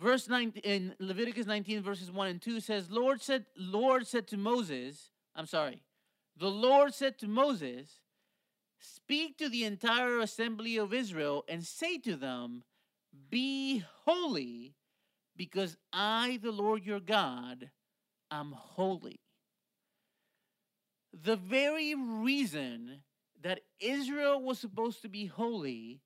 verse 0.00 0.28
9 0.28 0.52
in 0.62 0.94
Leviticus 1.00 1.46
19, 1.46 1.82
verses 1.82 2.10
1 2.10 2.28
and 2.28 2.42
2 2.42 2.60
says, 2.60 2.90
Lord 2.90 3.20
said, 3.20 3.46
Lord 3.56 4.06
said 4.06 4.28
to 4.28 4.36
Moses, 4.36 5.10
I'm 5.34 5.46
sorry, 5.46 5.82
the 6.36 6.50
Lord 6.50 6.94
said 6.94 7.18
to 7.18 7.26
Moses, 7.26 7.90
Speak 8.80 9.36
to 9.38 9.48
the 9.48 9.64
entire 9.64 10.20
assembly 10.20 10.76
of 10.76 10.94
Israel 10.94 11.44
and 11.48 11.64
say 11.64 11.98
to 11.98 12.16
them, 12.16 12.62
Be 13.30 13.84
holy, 14.04 14.74
because 15.36 15.76
I, 15.92 16.38
the 16.42 16.52
Lord 16.52 16.84
your 16.84 17.00
God, 17.00 17.70
am 18.30 18.52
holy. 18.52 19.20
The 21.12 21.36
very 21.36 21.94
reason 21.94 23.02
that 23.42 23.60
Israel 23.80 24.42
was 24.42 24.58
supposed 24.58 25.02
to 25.02 25.08
be 25.08 25.26
holy 25.26 26.00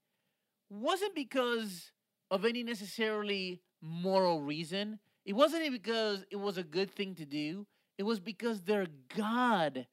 wasn't 0.70 1.14
because 1.14 1.92
of 2.30 2.44
any 2.44 2.62
necessarily 2.62 3.60
moral 3.82 4.40
reason. 4.40 4.98
It 5.26 5.34
wasn't 5.34 5.70
because 5.70 6.24
it 6.30 6.36
was 6.36 6.56
a 6.56 6.62
good 6.62 6.90
thing 6.90 7.14
to 7.16 7.26
do. 7.26 7.66
It 7.98 8.04
was 8.04 8.20
because 8.20 8.62
their 8.62 8.86
God 9.14 9.86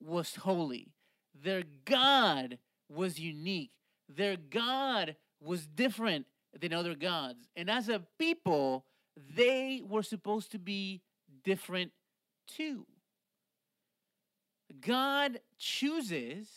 was 0.00 0.36
holy. 0.36 0.95
Their 1.42 1.62
God 1.84 2.58
was 2.88 3.18
unique. 3.18 3.72
Their 4.08 4.36
God 4.36 5.16
was 5.40 5.66
different 5.66 6.26
than 6.58 6.72
other 6.72 6.94
gods. 6.94 7.48
And 7.56 7.70
as 7.70 7.88
a 7.88 8.02
people, 8.18 8.84
they 9.34 9.82
were 9.86 10.02
supposed 10.02 10.52
to 10.52 10.58
be 10.58 11.02
different 11.44 11.92
too. 12.46 12.86
God 14.80 15.40
chooses 15.58 16.48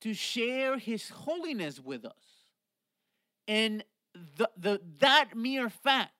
to 0.00 0.14
share 0.14 0.78
his 0.78 1.08
holiness 1.10 1.78
with 1.80 2.04
us. 2.04 2.12
And 3.46 3.84
the, 4.36 4.48
the, 4.56 4.80
that 4.98 5.36
mere 5.36 5.68
fact, 5.68 6.12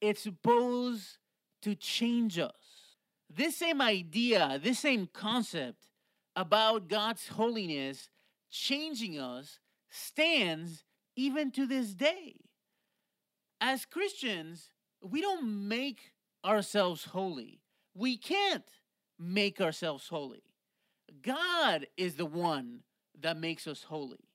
it's 0.00 0.22
supposed 0.22 1.18
to 1.62 1.74
change 1.74 2.38
us. 2.38 2.52
This 3.34 3.56
same 3.56 3.80
idea, 3.80 4.60
this 4.62 4.78
same 4.78 5.08
concept 5.12 5.88
about 6.36 6.88
God's 6.88 7.28
holiness 7.28 8.08
changing 8.50 9.18
us 9.18 9.58
stands 9.90 10.84
even 11.16 11.50
to 11.52 11.66
this 11.66 11.94
day. 11.94 12.36
As 13.60 13.84
Christians, 13.84 14.70
we 15.00 15.20
don't 15.20 15.68
make 15.68 16.12
ourselves 16.44 17.04
holy. 17.04 17.60
We 17.94 18.16
can't 18.16 18.64
make 19.18 19.60
ourselves 19.60 20.08
holy. 20.08 20.42
God 21.22 21.86
is 21.96 22.16
the 22.16 22.26
one 22.26 22.80
that 23.20 23.38
makes 23.38 23.66
us 23.66 23.84
holy. 23.84 24.28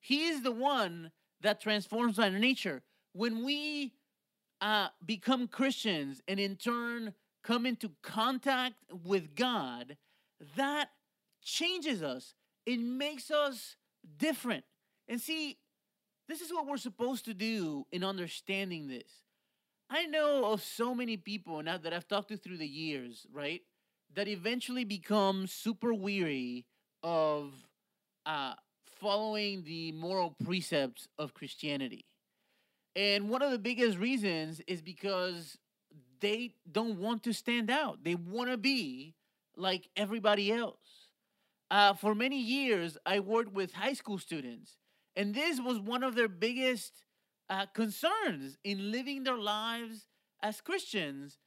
He 0.00 0.28
is 0.28 0.42
the 0.42 0.52
one 0.52 1.10
that 1.40 1.60
transforms 1.60 2.18
our 2.18 2.30
nature. 2.30 2.82
When 3.12 3.44
we 3.44 3.92
uh, 4.60 4.88
become 5.04 5.48
Christians 5.48 6.22
and 6.28 6.38
in 6.38 6.56
turn 6.56 7.14
come 7.42 7.66
into 7.66 7.90
contact 8.02 8.76
with 9.04 9.34
God, 9.34 9.96
that 10.56 10.90
changes 11.42 12.02
us. 12.02 12.34
It 12.66 12.80
makes 12.80 13.30
us 13.30 13.76
different. 14.18 14.64
And 15.08 15.20
see, 15.20 15.58
this 16.28 16.40
is 16.40 16.52
what 16.52 16.66
we're 16.66 16.76
supposed 16.76 17.24
to 17.24 17.34
do 17.34 17.86
in 17.90 18.04
understanding 18.04 18.88
this. 18.88 19.10
I 19.88 20.06
know 20.06 20.52
of 20.52 20.62
so 20.62 20.94
many 20.94 21.16
people 21.16 21.62
now 21.62 21.78
that 21.78 21.92
I've 21.92 22.06
talked 22.06 22.28
to 22.28 22.36
through 22.36 22.58
the 22.58 22.66
years, 22.66 23.26
right? 23.32 23.62
That 24.14 24.28
eventually 24.28 24.84
become 24.84 25.48
super 25.48 25.92
weary 25.92 26.66
of 27.02 27.52
uh, 28.24 28.54
following 29.00 29.64
the 29.64 29.92
moral 29.92 30.36
precepts 30.44 31.08
of 31.18 31.34
Christianity. 31.34 32.04
And 32.94 33.28
one 33.28 33.42
of 33.42 33.50
the 33.50 33.58
biggest 33.58 33.98
reasons 33.98 34.60
is 34.66 34.82
because 34.82 35.58
they 36.20 36.54
don't 36.70 36.98
want 36.98 37.24
to 37.24 37.32
stand 37.32 37.70
out. 37.70 38.04
They 38.04 38.14
want 38.14 38.50
to 38.50 38.56
be 38.56 39.14
like 39.56 39.88
everybody 39.96 40.52
else. 40.52 40.99
Uh, 41.70 41.94
for 41.94 42.14
many 42.14 42.40
years, 42.40 42.98
I 43.06 43.20
worked 43.20 43.52
with 43.52 43.72
high 43.72 43.92
school 43.92 44.18
students, 44.18 44.76
and 45.14 45.34
this 45.34 45.60
was 45.60 45.78
one 45.78 46.02
of 46.02 46.16
their 46.16 46.28
biggest 46.28 47.04
uh, 47.48 47.66
concerns 47.66 48.58
in 48.64 48.90
living 48.90 49.22
their 49.22 49.38
lives 49.38 50.06
as 50.42 50.60
Christians. 50.60 51.38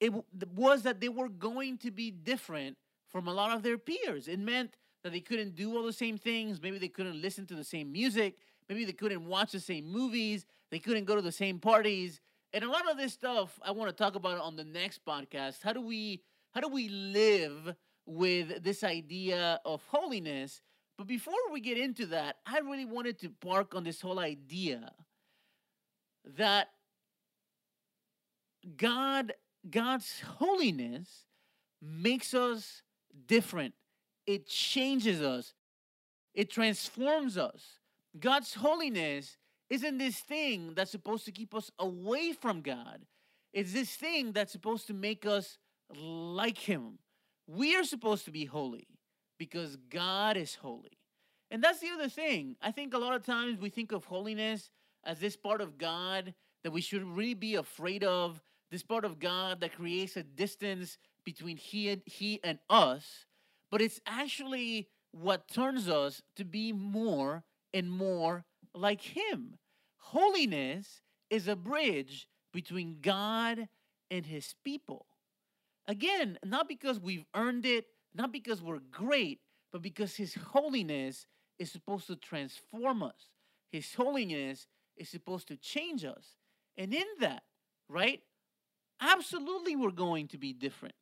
It 0.00 0.12
was 0.54 0.82
that 0.82 1.00
they 1.00 1.08
were 1.08 1.28
going 1.28 1.78
to 1.78 1.90
be 1.90 2.10
different 2.10 2.76
from 3.08 3.28
a 3.28 3.32
lot 3.32 3.54
of 3.54 3.62
their 3.62 3.78
peers. 3.78 4.28
It 4.28 4.38
meant 4.38 4.76
that 5.02 5.12
they 5.12 5.20
couldn't 5.20 5.54
do 5.54 5.76
all 5.76 5.84
the 5.84 5.92
same 5.92 6.18
things. 6.18 6.60
Maybe 6.60 6.78
they 6.78 6.88
couldn't 6.88 7.20
listen 7.20 7.46
to 7.46 7.54
the 7.54 7.64
same 7.64 7.92
music. 7.92 8.36
Maybe 8.68 8.84
they 8.84 8.92
couldn't 8.92 9.24
watch 9.26 9.52
the 9.52 9.60
same 9.60 9.86
movies. 9.86 10.44
They 10.70 10.78
couldn't 10.78 11.04
go 11.04 11.16
to 11.16 11.22
the 11.22 11.32
same 11.32 11.58
parties. 11.58 12.20
And 12.52 12.64
a 12.64 12.68
lot 12.70 12.90
of 12.90 12.96
this 12.96 13.12
stuff 13.12 13.58
I 13.62 13.70
want 13.70 13.88
to 13.90 13.96
talk 13.96 14.14
about 14.16 14.40
on 14.40 14.56
the 14.56 14.64
next 14.64 15.04
podcast. 15.04 15.62
How 15.62 15.72
do 15.72 15.80
we 15.80 16.22
how 16.52 16.60
do 16.60 16.68
we 16.68 16.88
live 16.88 17.74
with 18.06 18.62
this 18.62 18.82
idea 18.84 19.60
of 19.64 19.82
holiness? 19.88 20.60
But 20.96 21.06
before 21.06 21.34
we 21.52 21.60
get 21.60 21.78
into 21.78 22.06
that, 22.06 22.36
I 22.46 22.58
really 22.60 22.86
wanted 22.86 23.18
to 23.20 23.28
park 23.28 23.74
on 23.74 23.84
this 23.84 24.00
whole 24.00 24.18
idea 24.18 24.92
that 26.36 26.68
God 28.76 29.32
God's 29.68 30.20
holiness 30.38 31.26
makes 31.82 32.34
us 32.34 32.82
different. 33.26 33.74
It 34.26 34.46
changes 34.46 35.20
us. 35.20 35.54
It 36.34 36.50
transforms 36.50 37.36
us. 37.36 37.80
God's 38.18 38.54
holiness 38.54 39.36
isn't 39.68 39.98
this 39.98 40.20
thing 40.20 40.74
that's 40.74 40.90
supposed 40.90 41.24
to 41.24 41.32
keep 41.32 41.54
us 41.54 41.70
away 41.78 42.32
from 42.32 42.60
God. 42.60 43.02
It's 43.52 43.72
this 43.72 43.90
thing 43.90 44.32
that's 44.32 44.52
supposed 44.52 44.86
to 44.88 44.94
make 44.94 45.26
us 45.26 45.58
like 45.98 46.58
Him. 46.58 46.98
We 47.46 47.76
are 47.76 47.84
supposed 47.84 48.24
to 48.24 48.30
be 48.30 48.44
holy 48.44 48.88
because 49.38 49.76
God 49.76 50.36
is 50.36 50.54
holy. 50.56 50.98
And 51.50 51.62
that's 51.62 51.80
the 51.80 51.90
other 51.90 52.08
thing. 52.08 52.56
I 52.60 52.72
think 52.72 52.92
a 52.92 52.98
lot 52.98 53.14
of 53.14 53.24
times 53.24 53.60
we 53.60 53.70
think 53.70 53.92
of 53.92 54.04
holiness 54.04 54.70
as 55.04 55.20
this 55.20 55.36
part 55.36 55.60
of 55.60 55.78
God 55.78 56.34
that 56.64 56.72
we 56.72 56.80
should 56.80 57.04
really 57.04 57.34
be 57.34 57.54
afraid 57.54 58.02
of, 58.02 58.42
this 58.70 58.82
part 58.82 59.04
of 59.04 59.20
God 59.20 59.60
that 59.60 59.76
creates 59.76 60.16
a 60.16 60.24
distance 60.24 60.98
between 61.24 61.56
He 61.56 61.90
and 61.90 62.02
He 62.04 62.40
and 62.42 62.58
us, 62.68 63.26
but 63.70 63.80
it's 63.80 64.00
actually 64.06 64.88
what 65.12 65.48
turns 65.48 65.88
us 65.88 66.22
to 66.34 66.44
be 66.44 66.72
more 66.72 67.44
and 67.72 67.90
more 67.90 68.44
like 68.74 69.00
Him. 69.00 69.58
Holiness 69.98 71.00
is 71.30 71.46
a 71.46 71.56
bridge 71.56 72.28
between 72.52 72.98
God 73.00 73.68
and 74.10 74.26
His 74.26 74.54
people. 74.64 75.06
Again, 75.88 76.38
not 76.44 76.68
because 76.68 76.98
we've 77.00 77.24
earned 77.34 77.64
it, 77.64 77.86
not 78.14 78.32
because 78.32 78.62
we're 78.62 78.80
great, 78.90 79.40
but 79.72 79.82
because 79.82 80.16
His 80.16 80.34
holiness 80.34 81.26
is 81.58 81.70
supposed 81.70 82.06
to 82.08 82.16
transform 82.16 83.02
us. 83.02 83.30
His 83.70 83.94
holiness 83.94 84.66
is 84.96 85.08
supposed 85.08 85.48
to 85.48 85.56
change 85.56 86.04
us. 86.04 86.36
And 86.76 86.92
in 86.92 87.06
that, 87.20 87.42
right, 87.88 88.20
absolutely 89.00 89.76
we're 89.76 89.90
going 89.90 90.28
to 90.28 90.38
be 90.38 90.52
different. 90.52 90.94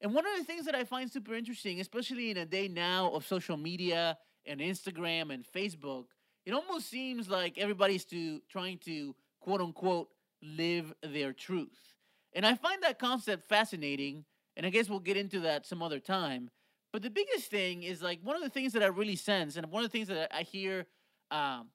And 0.00 0.14
one 0.14 0.26
of 0.26 0.36
the 0.36 0.44
things 0.44 0.66
that 0.66 0.74
I 0.74 0.84
find 0.84 1.10
super 1.10 1.34
interesting, 1.34 1.80
especially 1.80 2.30
in 2.30 2.36
a 2.36 2.46
day 2.46 2.68
now 2.68 3.10
of 3.12 3.26
social 3.26 3.56
media 3.56 4.18
and 4.44 4.60
Instagram 4.60 5.32
and 5.32 5.44
Facebook, 5.44 6.06
it 6.44 6.52
almost 6.52 6.88
seems 6.90 7.28
like 7.28 7.56
everybody's 7.56 8.04
to 8.06 8.40
trying 8.50 8.78
to 8.78 9.14
quote 9.40 9.60
unquote 9.60 10.08
live 10.42 10.92
their 11.02 11.32
truth. 11.32 11.91
And 12.34 12.46
I 12.46 12.54
find 12.54 12.82
that 12.82 12.98
concept 12.98 13.48
fascinating, 13.48 14.24
and 14.56 14.64
I 14.64 14.70
guess 14.70 14.88
we'll 14.88 15.00
get 15.00 15.16
into 15.16 15.40
that 15.40 15.66
some 15.66 15.82
other 15.82 16.00
time. 16.00 16.50
But 16.92 17.02
the 17.02 17.10
biggest 17.10 17.50
thing 17.50 17.82
is 17.82 18.02
like 18.02 18.20
one 18.22 18.36
of 18.36 18.42
the 18.42 18.50
things 18.50 18.72
that 18.74 18.82
I 18.82 18.86
really 18.86 19.16
sense, 19.16 19.56
and 19.56 19.66
one 19.66 19.84
of 19.84 19.90
the 19.90 19.96
things 19.96 20.08
that 20.08 20.34
I 20.34 20.42
hear 20.42 20.86
um, 21.30 21.68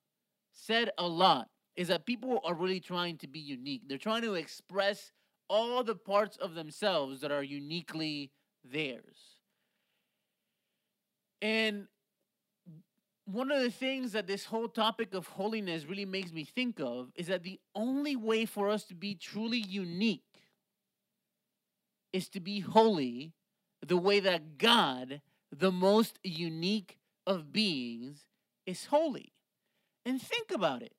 said 0.54 0.92
a 0.98 1.08
lot, 1.08 1.50
is 1.76 1.90
that 1.90 2.06
people 2.06 2.42
are 2.44 2.56
really 2.56 2.80
trying 2.80 3.18
to 3.18 3.28
be 3.28 3.40
unique. 3.40 3.84
They're 3.88 3.98
trying 3.98 4.24
to 4.24 4.34
express 4.34 5.12
all 5.48 5.84
the 5.84 5.96
parts 5.96 6.38
of 6.38 6.56
themselves 6.56 7.22
that 7.22 7.32
are 7.32 7.44
uniquely 7.44 8.32
theirs. 8.63 9.38
And 11.41 11.88
one 13.26 13.52
of 13.52 13.62
the 13.62 13.70
things 13.70 14.13
that 14.13 14.26
this 14.26 14.46
whole 14.46 14.67
topic 14.67 15.13
of 15.13 15.28
holiness 15.28 15.86
really 15.86 16.06
makes 16.06 16.32
me 16.32 16.43
think 16.43 16.80
of 16.80 17.12
is 17.15 17.28
that 17.28 17.43
the 17.43 17.60
only 17.76 18.15
way 18.15 18.46
for 18.46 18.70
us 18.70 18.86
to 18.86 18.96
be 18.96 19.15
truly 19.15 19.60
unique 19.60 20.24
is 22.13 22.30
to 22.30 22.39
be 22.39 22.60
holy 22.60 23.34
the 23.86 23.98
way 23.98 24.20
that 24.20 24.58
God, 24.58 25.22
the 25.52 25.72
most 25.72 26.20
unique 26.24 26.98
of 27.26 27.52
beings, 27.52 28.28
is 28.65 28.86
holy. 28.86 29.34
And 30.06 30.22
think 30.22 30.52
about 30.52 30.82
it. 30.82 30.93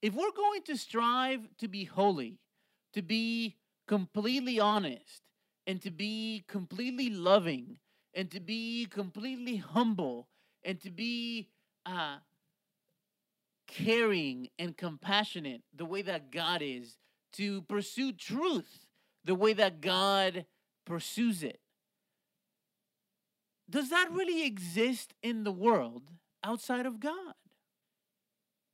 If 0.00 0.14
we're 0.14 0.32
going 0.32 0.62
to 0.64 0.76
strive 0.76 1.48
to 1.58 1.68
be 1.68 1.84
holy, 1.84 2.38
to 2.92 3.02
be 3.02 3.56
completely 3.86 4.60
honest, 4.60 5.22
and 5.66 5.80
to 5.82 5.90
be 5.90 6.44
completely 6.48 7.08
loving, 7.08 7.78
and 8.14 8.30
to 8.30 8.40
be 8.40 8.86
completely 8.86 9.56
humble, 9.56 10.28
and 10.64 10.80
to 10.80 10.90
be 10.90 11.48
uh, 11.86 12.16
caring 13.66 14.48
and 14.58 14.76
compassionate 14.76 15.62
the 15.74 15.84
way 15.84 16.02
that 16.02 16.30
God 16.30 16.62
is, 16.62 16.96
to 17.34 17.62
pursue 17.62 18.12
truth 18.12 18.86
the 19.24 19.34
way 19.34 19.52
that 19.52 19.80
God 19.80 20.46
pursues 20.84 21.42
it. 21.42 21.60
Does 23.68 23.90
that 23.90 24.10
really 24.10 24.44
exist 24.44 25.14
in 25.22 25.44
the 25.44 25.52
world 25.52 26.02
outside 26.44 26.86
of 26.86 27.00
God? 27.00 27.34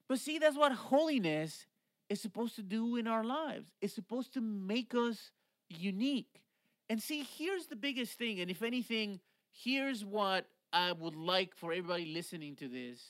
But 0.08 0.18
see, 0.18 0.38
that's 0.38 0.56
what 0.56 0.72
holiness 0.72 1.66
is 2.08 2.20
supposed 2.20 2.56
to 2.56 2.62
do 2.62 2.96
in 2.96 3.06
our 3.06 3.22
lives. 3.22 3.70
It's 3.80 3.94
supposed 3.94 4.32
to 4.34 4.40
make 4.40 4.94
us 4.94 5.30
unique. 5.68 6.42
And 6.88 7.02
see, 7.02 7.26
here's 7.36 7.66
the 7.66 7.76
biggest 7.76 8.18
thing. 8.18 8.40
And 8.40 8.50
if 8.50 8.62
anything, 8.62 9.20
here's 9.52 10.04
what 10.04 10.46
I 10.72 10.92
would 10.92 11.16
like 11.16 11.54
for 11.54 11.72
everybody 11.72 12.06
listening 12.06 12.56
to 12.56 12.68
this 12.68 13.00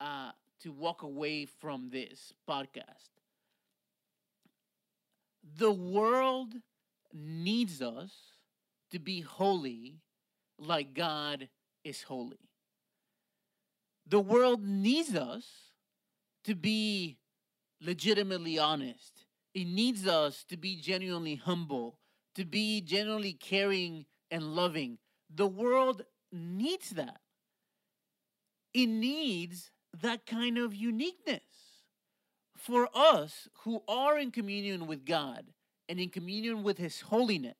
uh, 0.00 0.30
to 0.60 0.72
walk 0.72 1.02
away 1.02 1.44
from 1.44 1.90
this 1.90 2.32
podcast. 2.48 3.19
The 5.56 5.72
world 5.72 6.54
needs 7.12 7.82
us 7.82 8.12
to 8.90 8.98
be 8.98 9.20
holy 9.20 10.00
like 10.58 10.94
God 10.94 11.48
is 11.84 12.02
holy. 12.02 12.50
The 14.06 14.20
world 14.20 14.62
needs 14.64 15.14
us 15.14 15.44
to 16.44 16.54
be 16.54 17.18
legitimately 17.80 18.58
honest. 18.58 19.24
It 19.54 19.66
needs 19.66 20.06
us 20.06 20.44
to 20.44 20.56
be 20.56 20.76
genuinely 20.76 21.36
humble, 21.36 21.98
to 22.34 22.44
be 22.44 22.80
genuinely 22.80 23.32
caring 23.32 24.06
and 24.30 24.54
loving. 24.54 24.98
The 25.34 25.46
world 25.46 26.02
needs 26.32 26.90
that. 26.90 27.20
It 28.72 28.86
needs 28.86 29.70
that 30.00 30.26
kind 30.26 30.58
of 30.58 30.74
uniqueness. 30.74 31.42
For 32.64 32.88
us 32.94 33.48
who 33.64 33.82
are 33.88 34.18
in 34.18 34.30
communion 34.30 34.86
with 34.86 35.04
God 35.06 35.46
and 35.88 35.98
in 35.98 36.10
communion 36.10 36.62
with 36.62 36.78
His 36.78 37.00
holiness, 37.00 37.56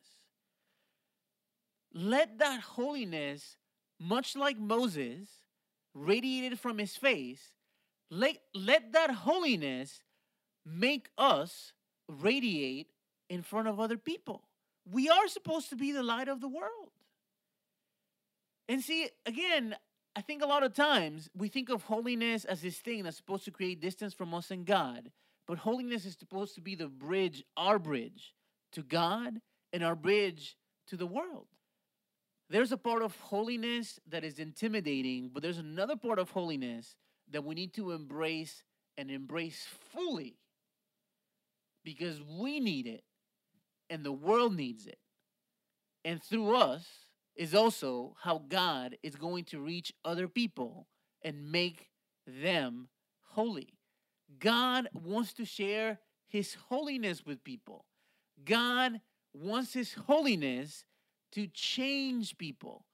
let 1.92 2.38
that 2.38 2.60
holiness, 2.60 3.56
much 3.98 4.36
like 4.36 4.58
Moses, 4.58 5.28
radiated 5.94 6.58
from 6.58 6.78
his 6.78 6.96
face, 6.96 7.52
let, 8.10 8.36
let 8.54 8.92
that 8.92 9.10
holiness 9.10 10.02
make 10.64 11.08
us 11.18 11.72
radiate 12.08 12.88
in 13.28 13.42
front 13.42 13.68
of 13.68 13.80
other 13.80 13.96
people. 13.96 14.42
We 14.90 15.08
are 15.08 15.28
supposed 15.28 15.70
to 15.70 15.76
be 15.76 15.92
the 15.92 16.02
light 16.02 16.28
of 16.28 16.40
the 16.40 16.48
world. 16.48 16.90
And 18.68 18.82
see, 18.82 19.08
again, 19.26 19.76
I 20.16 20.23
think 20.23 20.42
a 20.42 20.46
lot 20.46 20.62
of 20.62 20.75
times 20.75 21.31
we 21.37 21.49
think 21.49 21.68
of 21.68 21.85
holiness 21.85 22.44
as 22.44 22.62
this 22.62 22.79
thing 22.79 23.05
that's 23.05 23.16
supposed 23.16 23.44
to 23.44 23.51
create 23.51 23.81
distance 23.81 24.12
from 24.12 24.35
us 24.35 24.51
and 24.51 24.66
God. 24.66 25.11
But 25.46 25.59
holiness 25.59 26.05
is 26.05 26.16
supposed 26.18 26.55
to 26.57 26.61
be 26.61 26.75
the 26.75 26.88
bridge, 26.88 27.44
our 27.57 27.79
bridge 27.79 28.35
to 28.73 28.83
God 28.83 29.40
and 29.73 29.83
our 29.83 29.94
bridge 29.94 30.57
to 30.88 30.96
the 30.96 31.07
world. 31.07 31.46
There's 32.49 32.73
a 32.73 32.77
part 32.77 33.03
of 33.03 33.16
holiness 33.16 34.01
that 34.09 34.25
is 34.25 34.40
intimidating, 34.40 35.31
but 35.33 35.42
there's 35.42 35.59
another 35.59 35.96
part 35.96 36.18
of 36.18 36.31
holiness 36.31 36.96
that 37.31 37.44
we 37.44 37.55
need 37.55 37.75
to 37.75 37.92
embrace 37.92 38.64
and 38.99 39.11
embrace 39.11 39.66
fully 39.92 40.37
because 41.85 42.20
we 42.23 42.59
need 42.59 42.87
it 42.87 43.05
and 43.88 44.05
the 44.05 44.12
world 44.12 44.57
needs 44.57 44.87
it. 44.87 44.99
And 46.05 46.23
through 46.23 46.57
us, 46.57 46.87
is 47.34 47.54
also 47.54 48.16
how 48.20 48.42
God 48.48 48.96
is 49.02 49.14
going 49.14 49.44
to 49.44 49.60
reach 49.60 49.92
other 50.04 50.28
people 50.28 50.86
and 51.22 51.50
make 51.50 51.88
them 52.26 52.88
holy. 53.30 53.74
God 54.38 54.88
wants 54.92 55.32
to 55.34 55.44
share 55.44 55.98
his 56.26 56.54
holiness 56.68 57.24
with 57.24 57.42
people. 57.42 57.84
God 58.44 59.00
wants 59.32 59.72
his 59.72 59.94
holiness 59.94 60.84
to 61.32 61.46
change 61.48 62.38
people. 62.38 62.84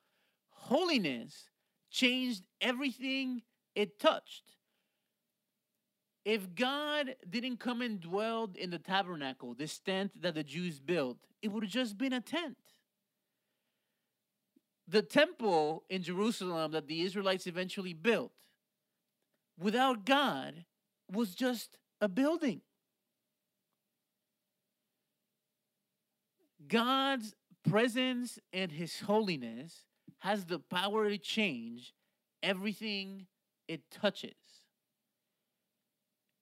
Holiness 0.49 1.51
changed 1.90 2.42
everything 2.61 3.42
it 3.75 3.99
touched. 3.99 4.57
If 6.25 6.55
God 6.55 7.14
didn't 7.29 7.59
come 7.59 7.83
and 7.83 8.01
dwell 8.01 8.51
in 8.57 8.70
the 8.70 8.79
tabernacle, 8.79 9.55
this 9.55 9.79
tent 9.79 10.20
that 10.22 10.35
the 10.35 10.42
Jews 10.42 10.81
built, 10.81 11.18
it 11.40 11.53
would 11.53 11.62
have 11.62 11.72
just 11.72 11.96
been 11.96 12.12
a 12.12 12.20
tent. 12.20 12.57
The 14.88 15.03
temple 15.03 15.85
in 15.90 16.03
Jerusalem 16.03 16.72
that 16.72 16.87
the 16.87 17.03
Israelites 17.03 17.46
eventually 17.46 17.92
built, 17.92 18.33
without 19.59 20.05
God, 20.05 20.64
was 21.11 21.35
just 21.35 21.77
a 22.01 22.09
building. 22.09 22.61
God's 26.68 27.35
presence 27.68 28.38
and 28.53 28.70
his 28.70 29.01
holiness 29.01 29.85
has 30.18 30.44
the 30.44 30.59
power 30.59 31.09
to 31.09 31.18
change 31.18 31.94
everything 32.42 33.27
it 33.68 33.90
touches. 33.90 34.35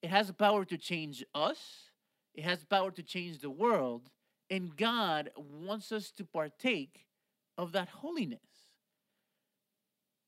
It 0.03 0.11
has 0.11 0.27
the 0.27 0.35
power 0.35 0.65
to 0.67 0.77
change 0.77 1.25
us, 1.35 1.91
it 2.35 2.45
has 2.45 2.61
the 2.61 2.67
power 2.67 2.91
to 2.91 3.03
change 3.03 3.39
the 3.39 3.51
world, 3.51 4.11
and 4.51 4.77
God 4.77 5.31
wants 5.37 5.93
us 5.93 6.11
to 6.13 6.25
partake 6.25 7.07
of 7.57 7.73
that 7.73 7.89
holiness. 7.89 8.41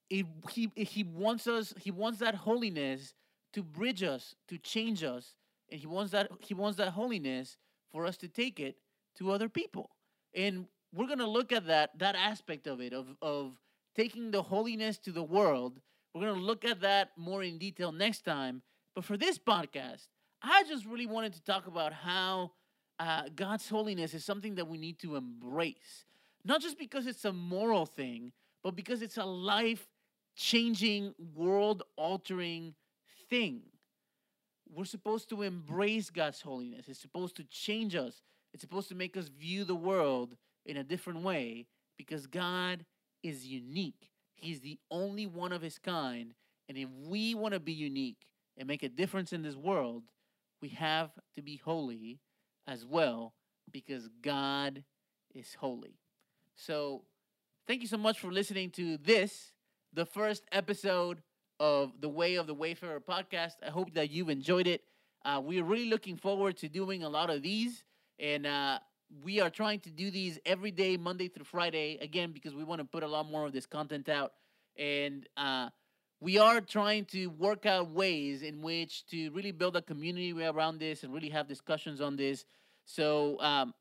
It, 0.09 0.27
he, 0.51 0.71
he 0.77 1.03
wants 1.03 1.47
us, 1.47 1.75
he 1.79 1.91
wants 1.91 2.21
that 2.21 2.35
holiness 2.35 3.15
to 3.55 3.63
bridge 3.63 4.03
us, 4.03 4.35
to 4.49 4.59
change 4.59 5.03
us, 5.03 5.35
and 5.71 5.81
he 5.81 5.87
wants 5.87 6.13
that 6.13 6.31
he 6.41 6.55
wants 6.55 6.79
that 6.79 6.91
holiness 6.91 7.57
for 7.91 8.07
us 8.07 8.17
to 8.19 8.29
take 8.29 8.61
it 8.61 8.77
to 9.17 9.33
other 9.33 9.49
people. 9.49 9.91
And 10.35 10.67
we're 10.95 11.09
gonna 11.09 11.27
look 11.27 11.53
at 11.53 11.67
that 11.67 11.99
that 11.99 12.15
aspect 12.15 12.67
of 12.67 12.81
it, 12.81 12.93
of 12.93 13.17
of 13.21 13.61
taking 13.97 14.31
the 14.31 14.43
holiness 14.43 14.99
to 14.99 15.13
the 15.13 15.23
world. 15.23 15.81
We're 16.15 16.29
gonna 16.29 16.41
look 16.41 16.65
at 16.65 16.81
that 16.83 17.11
more 17.17 17.43
in 17.43 17.59
detail 17.59 17.91
next 17.91 18.25
time. 18.25 18.63
But 18.95 19.05
for 19.05 19.17
this 19.17 19.39
podcast, 19.39 20.07
I 20.43 20.63
just 20.69 20.87
really 20.87 21.07
wanted 21.07 21.33
to 21.35 21.43
talk 21.43 21.67
about 21.67 21.93
how 21.93 22.53
uh, 22.99 23.25
God's 23.35 23.69
holiness 23.69 24.15
is 24.15 24.25
something 24.25 24.55
that 24.55 24.69
we 24.69 24.79
need 24.79 24.99
to 25.01 25.17
embrace. 25.17 26.05
Not 26.47 26.61
just 26.61 26.79
because 26.79 27.09
it's 27.09 27.25
a 27.25 27.33
moral 27.33 27.87
thing, 27.87 28.31
but 28.63 28.77
because 28.77 29.03
it's 29.03 29.17
a 29.17 29.25
life 29.25 29.89
changing, 30.37 31.13
world 31.35 31.83
altering 31.97 32.75
thing. 33.29 33.63
We're 34.73 34.85
supposed 34.85 35.29
to 35.31 35.43
embrace 35.43 36.09
God's 36.09 36.41
holiness. 36.41 36.87
It's 36.87 37.01
supposed 37.01 37.37
to 37.39 37.45
change 37.45 37.97
us. 37.97 38.23
It's 38.55 38.63
supposed 38.63 38.89
to 38.91 38.95
make 38.95 39.17
us 39.17 39.27
view 39.27 39.65
the 39.65 39.75
world 39.75 40.37
in 40.65 40.77
a 40.77 40.85
different 40.85 41.23
way 41.23 41.67
because 41.99 42.29
God 42.29 42.85
is 43.25 43.45
unique. 43.45 44.11
He's 44.37 44.61
the 44.61 44.79
only 44.89 45.27
one 45.27 45.53
of 45.53 45.63
his 45.63 45.81
kind. 45.81 46.33
And 46.69 46.79
if 46.79 46.89
we 47.09 47.35
want 47.35 47.55
to 47.55 47.61
be 47.61 47.73
unique 47.73 48.25
and 48.57 48.69
make 48.69 48.85
a 48.85 48.89
difference 48.89 49.33
in 49.33 49.43
this 49.43 49.57
world, 49.57 50.05
we 50.63 50.69
have 50.69 51.11
to 51.35 51.43
be 51.43 51.57
holy 51.57 52.21
as 52.69 52.85
well 52.85 53.35
because 53.73 54.09
God 54.23 54.85
is 55.35 55.55
holy. 55.55 55.99
So, 56.57 57.03
thank 57.67 57.83
you 57.83 57.87
so 57.89 57.99
much 57.99 58.19
for 58.19 58.33
listening 58.33 58.71
to 58.71 58.97
this, 58.97 59.53
the 59.93 60.07
first 60.07 60.43
episode 60.51 61.23
of 61.61 61.93
the 62.01 62.09
Way 62.09 62.37
of 62.37 62.47
the 62.47 62.55
Wayfarer 62.55 63.01
podcast. 63.01 63.57
I 63.65 63.69
hope 63.69 63.93
that 63.93 64.11
you've 64.11 64.31
enjoyed 64.31 64.67
it. 64.67 64.83
Uh, 65.23 65.43
we're 65.45 65.65
really 65.65 65.91
looking 65.91 66.17
forward 66.17 66.57
to 66.59 66.69
doing 66.69 67.03
a 67.03 67.11
lot 67.11 67.29
of 67.29 67.43
these, 67.43 67.85
and 68.19 68.47
uh, 68.47 68.79
we 69.23 69.39
are 69.39 69.51
trying 69.51 69.81
to 69.81 69.91
do 69.91 70.11
these 70.11 70.39
every 70.47 70.71
day, 70.71 70.97
Monday 70.97 71.29
through 71.29 71.45
Friday, 71.45 71.99
again, 72.01 72.33
because 72.33 72.55
we 72.55 72.65
want 72.65 72.81
to 72.81 72.87
put 72.87 73.03
a 73.03 73.09
lot 73.09 73.31
more 73.31 73.45
of 73.45 73.53
this 73.53 73.67
content 73.67 74.09
out. 74.09 74.33
And 74.79 75.29
uh, 75.37 75.69
we 76.21 76.39
are 76.39 76.63
trying 76.63 77.05
to 77.07 77.27
work 77.27 77.67
out 77.67 77.91
ways 77.91 78.43
in 78.43 78.63
which 78.63 79.07
to 79.09 79.29
really 79.33 79.53
build 79.53 79.77
a 79.77 79.83
community 79.83 80.33
around 80.33 80.79
this 80.79 81.03
and 81.03 81.13
really 81.13 81.31
have 81.31 81.49
discussions 81.49 82.01
on 82.01 82.17
this. 82.17 82.47
So, 82.87 83.39
um, 83.41 83.75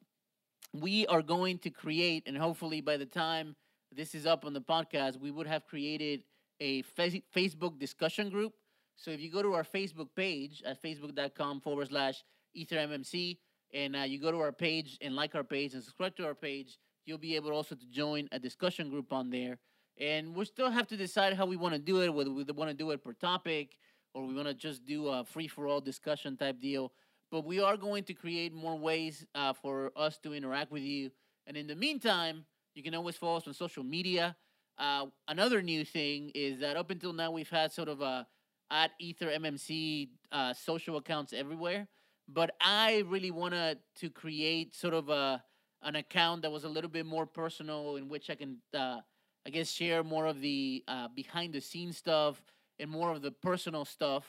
we 0.74 1.06
are 1.08 1.22
going 1.22 1.60
to 1.60 1.70
create, 1.70 2.24
and 2.28 2.38
hopefully 2.38 2.82
by 2.82 2.98
the 2.98 3.06
time 3.06 3.56
this 3.92 4.14
is 4.14 4.26
up 4.26 4.46
on 4.46 4.54
the 4.54 4.62
podcast, 4.62 5.20
we 5.20 5.32
would 5.32 5.48
have 5.48 5.66
created 5.66 6.24
a 6.60 6.84
Facebook 6.84 7.80
discussion 7.80 8.30
group. 8.30 8.54
So 8.96 9.12
if 9.12 9.20
you 9.20 9.32
go 9.32 9.42
to 9.42 9.54
our 9.54 9.64
Facebook 9.64 10.10
page 10.16 10.64
at 10.66 10.82
facebook.com 10.82 11.62
forward 11.62 11.90
slash 11.90 12.24
EtherMMC 12.58 13.38
and 13.74 13.96
uh, 13.96 14.00
you 14.00 14.20
go 14.20 14.32
to 14.32 14.40
our 14.40 14.52
page 14.52 14.98
and 15.02 15.16
like 15.16 15.36
our 15.36 15.44
page 15.44 15.74
and 15.74 15.84
subscribe 15.84 16.16
to 16.18 16.26
our 16.26 16.36
page, 16.36 16.78
you'll 17.06 17.18
be 17.18 17.36
able 17.36 17.52
also 17.52 17.76
to 17.76 17.86
join 17.88 18.28
a 18.32 18.40
discussion 18.40 18.90
group 18.90 19.12
on 19.12 19.30
there. 19.30 19.60
And 20.00 20.36
we 20.36 20.46
still 20.46 20.72
have 20.72 20.88
to 20.88 20.98
decide 20.98 21.34
how 21.34 21.46
we 21.46 21.56
want 21.56 21.74
to 21.74 21.80
do 21.80 22.02
it, 22.02 22.14
whether 22.14 22.32
we 22.32 22.44
want 22.44 22.70
to 22.70 22.76
do 22.76 22.92
it 22.92 23.04
per 23.04 23.14
topic 23.14 23.78
or 24.14 24.26
we 24.26 24.34
want 24.34 24.48
to 24.48 24.54
just 24.54 24.86
do 24.86 25.08
a 25.10 25.24
free 25.24 25.48
for 25.48 25.68
all 25.68 25.82
discussion 25.82 26.38
type 26.38 26.60
deal. 26.60 26.92
But 27.32 27.46
we 27.46 27.60
are 27.60 27.78
going 27.78 28.04
to 28.06 28.14
create 28.14 28.54
more 28.54 28.78
ways 28.78 29.26
uh, 29.36 29.54
for 29.54 29.92
us 29.96 30.18
to 30.20 30.34
interact 30.34 30.72
with 30.72 30.84
you. 30.84 31.12
And 31.48 31.58
in 31.58 31.68
the 31.68 31.76
meantime, 31.76 32.46
you 32.76 32.84
can 32.84 32.94
always 32.96 33.16
follow 33.16 33.38
us 33.38 33.48
on 33.48 33.54
social 33.54 33.84
media. 33.84 34.36
Uh, 34.78 35.08
another 35.28 35.62
new 35.62 35.86
thing 35.86 36.32
is 36.36 36.60
that 36.60 36.76
up 36.76 36.92
until 36.92 37.14
now 37.14 37.32
we've 37.32 37.50
had 37.50 37.72
sort 37.72 37.88
of 37.88 38.02
a 38.02 38.28
at 38.72 38.92
Ether 39.00 39.28
MMC 39.28 40.10
uh, 40.32 40.54
social 40.54 40.98
accounts 40.98 41.34
everywhere, 41.34 41.88
but 42.28 42.56
I 42.60 43.04
really 43.08 43.32
wanted 43.32 43.78
to 43.98 44.10
create 44.10 44.76
sort 44.76 44.94
of 44.94 45.10
a 45.10 45.44
an 45.84 45.96
account 45.96 46.42
that 46.42 46.52
was 46.52 46.64
a 46.64 46.70
little 46.70 46.90
bit 46.90 47.06
more 47.06 47.28
personal, 47.28 47.96
in 47.96 48.10
which 48.10 48.30
I 48.30 48.36
can, 48.36 48.58
uh, 48.74 49.00
I 49.46 49.50
guess, 49.52 49.70
share 49.72 50.04
more 50.04 50.26
of 50.26 50.42
the 50.42 50.84
uh, 50.88 51.08
behind 51.16 51.54
the 51.54 51.62
scenes 51.62 51.98
stuff 51.98 52.42
and 52.80 52.90
more 52.90 53.12
of 53.12 53.22
the 53.22 53.32
personal 53.32 53.86
stuff. 53.86 54.26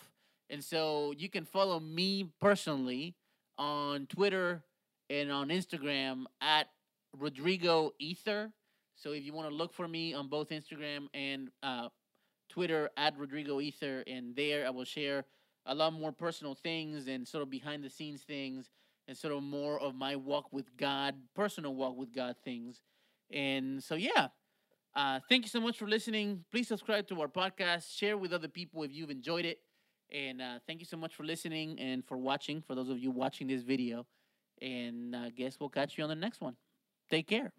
And 0.50 0.62
so 0.62 1.12
you 1.16 1.28
can 1.28 1.44
follow 1.44 1.80
me 1.80 2.30
personally 2.40 3.14
on 3.58 4.06
Twitter 4.06 4.62
and 5.10 5.30
on 5.30 5.48
Instagram 5.48 6.24
at 6.40 6.68
Rodrigo 7.16 7.92
Ether. 7.98 8.52
So 8.94 9.12
if 9.12 9.24
you 9.24 9.32
want 9.32 9.48
to 9.48 9.54
look 9.54 9.72
for 9.72 9.86
me 9.86 10.14
on 10.14 10.28
both 10.28 10.50
Instagram 10.50 11.08
and 11.14 11.50
uh, 11.62 11.88
Twitter 12.48 12.90
at 12.96 13.16
Rodrigo 13.18 13.60
Ether, 13.60 14.04
and 14.06 14.34
there 14.34 14.66
I 14.66 14.70
will 14.70 14.84
share 14.84 15.24
a 15.66 15.74
lot 15.74 15.92
more 15.92 16.12
personal 16.12 16.54
things 16.54 17.08
and 17.08 17.26
sort 17.26 17.42
of 17.42 17.50
behind 17.50 17.82
the 17.82 17.90
scenes 17.90 18.22
things 18.22 18.70
and 19.08 19.16
sort 19.16 19.34
of 19.34 19.42
more 19.42 19.78
of 19.80 19.94
my 19.94 20.16
walk 20.16 20.52
with 20.52 20.76
God, 20.76 21.14
personal 21.34 21.74
walk 21.74 21.96
with 21.96 22.14
God 22.14 22.36
things. 22.44 22.82
And 23.32 23.82
so, 23.82 23.94
yeah, 23.94 24.28
uh, 24.94 25.20
thank 25.28 25.44
you 25.44 25.48
so 25.48 25.60
much 25.60 25.78
for 25.78 25.86
listening. 25.86 26.44
Please 26.50 26.68
subscribe 26.68 27.06
to 27.08 27.20
our 27.20 27.28
podcast, 27.28 27.96
share 27.96 28.16
with 28.16 28.32
other 28.32 28.48
people 28.48 28.82
if 28.82 28.92
you've 28.92 29.10
enjoyed 29.10 29.44
it. 29.44 29.58
And 30.12 30.40
uh, 30.40 30.58
thank 30.66 30.80
you 30.80 30.86
so 30.86 30.96
much 30.96 31.14
for 31.14 31.24
listening 31.24 31.78
and 31.80 32.04
for 32.04 32.16
watching, 32.16 32.62
for 32.62 32.74
those 32.74 32.88
of 32.88 32.98
you 32.98 33.10
watching 33.10 33.46
this 33.46 33.62
video. 33.62 34.06
And 34.62 35.14
I 35.14 35.26
uh, 35.26 35.30
guess 35.34 35.58
we'll 35.58 35.68
catch 35.68 35.98
you 35.98 36.04
on 36.04 36.10
the 36.10 36.16
next 36.16 36.40
one. 36.40 36.56
Take 37.10 37.26
care. 37.28 37.52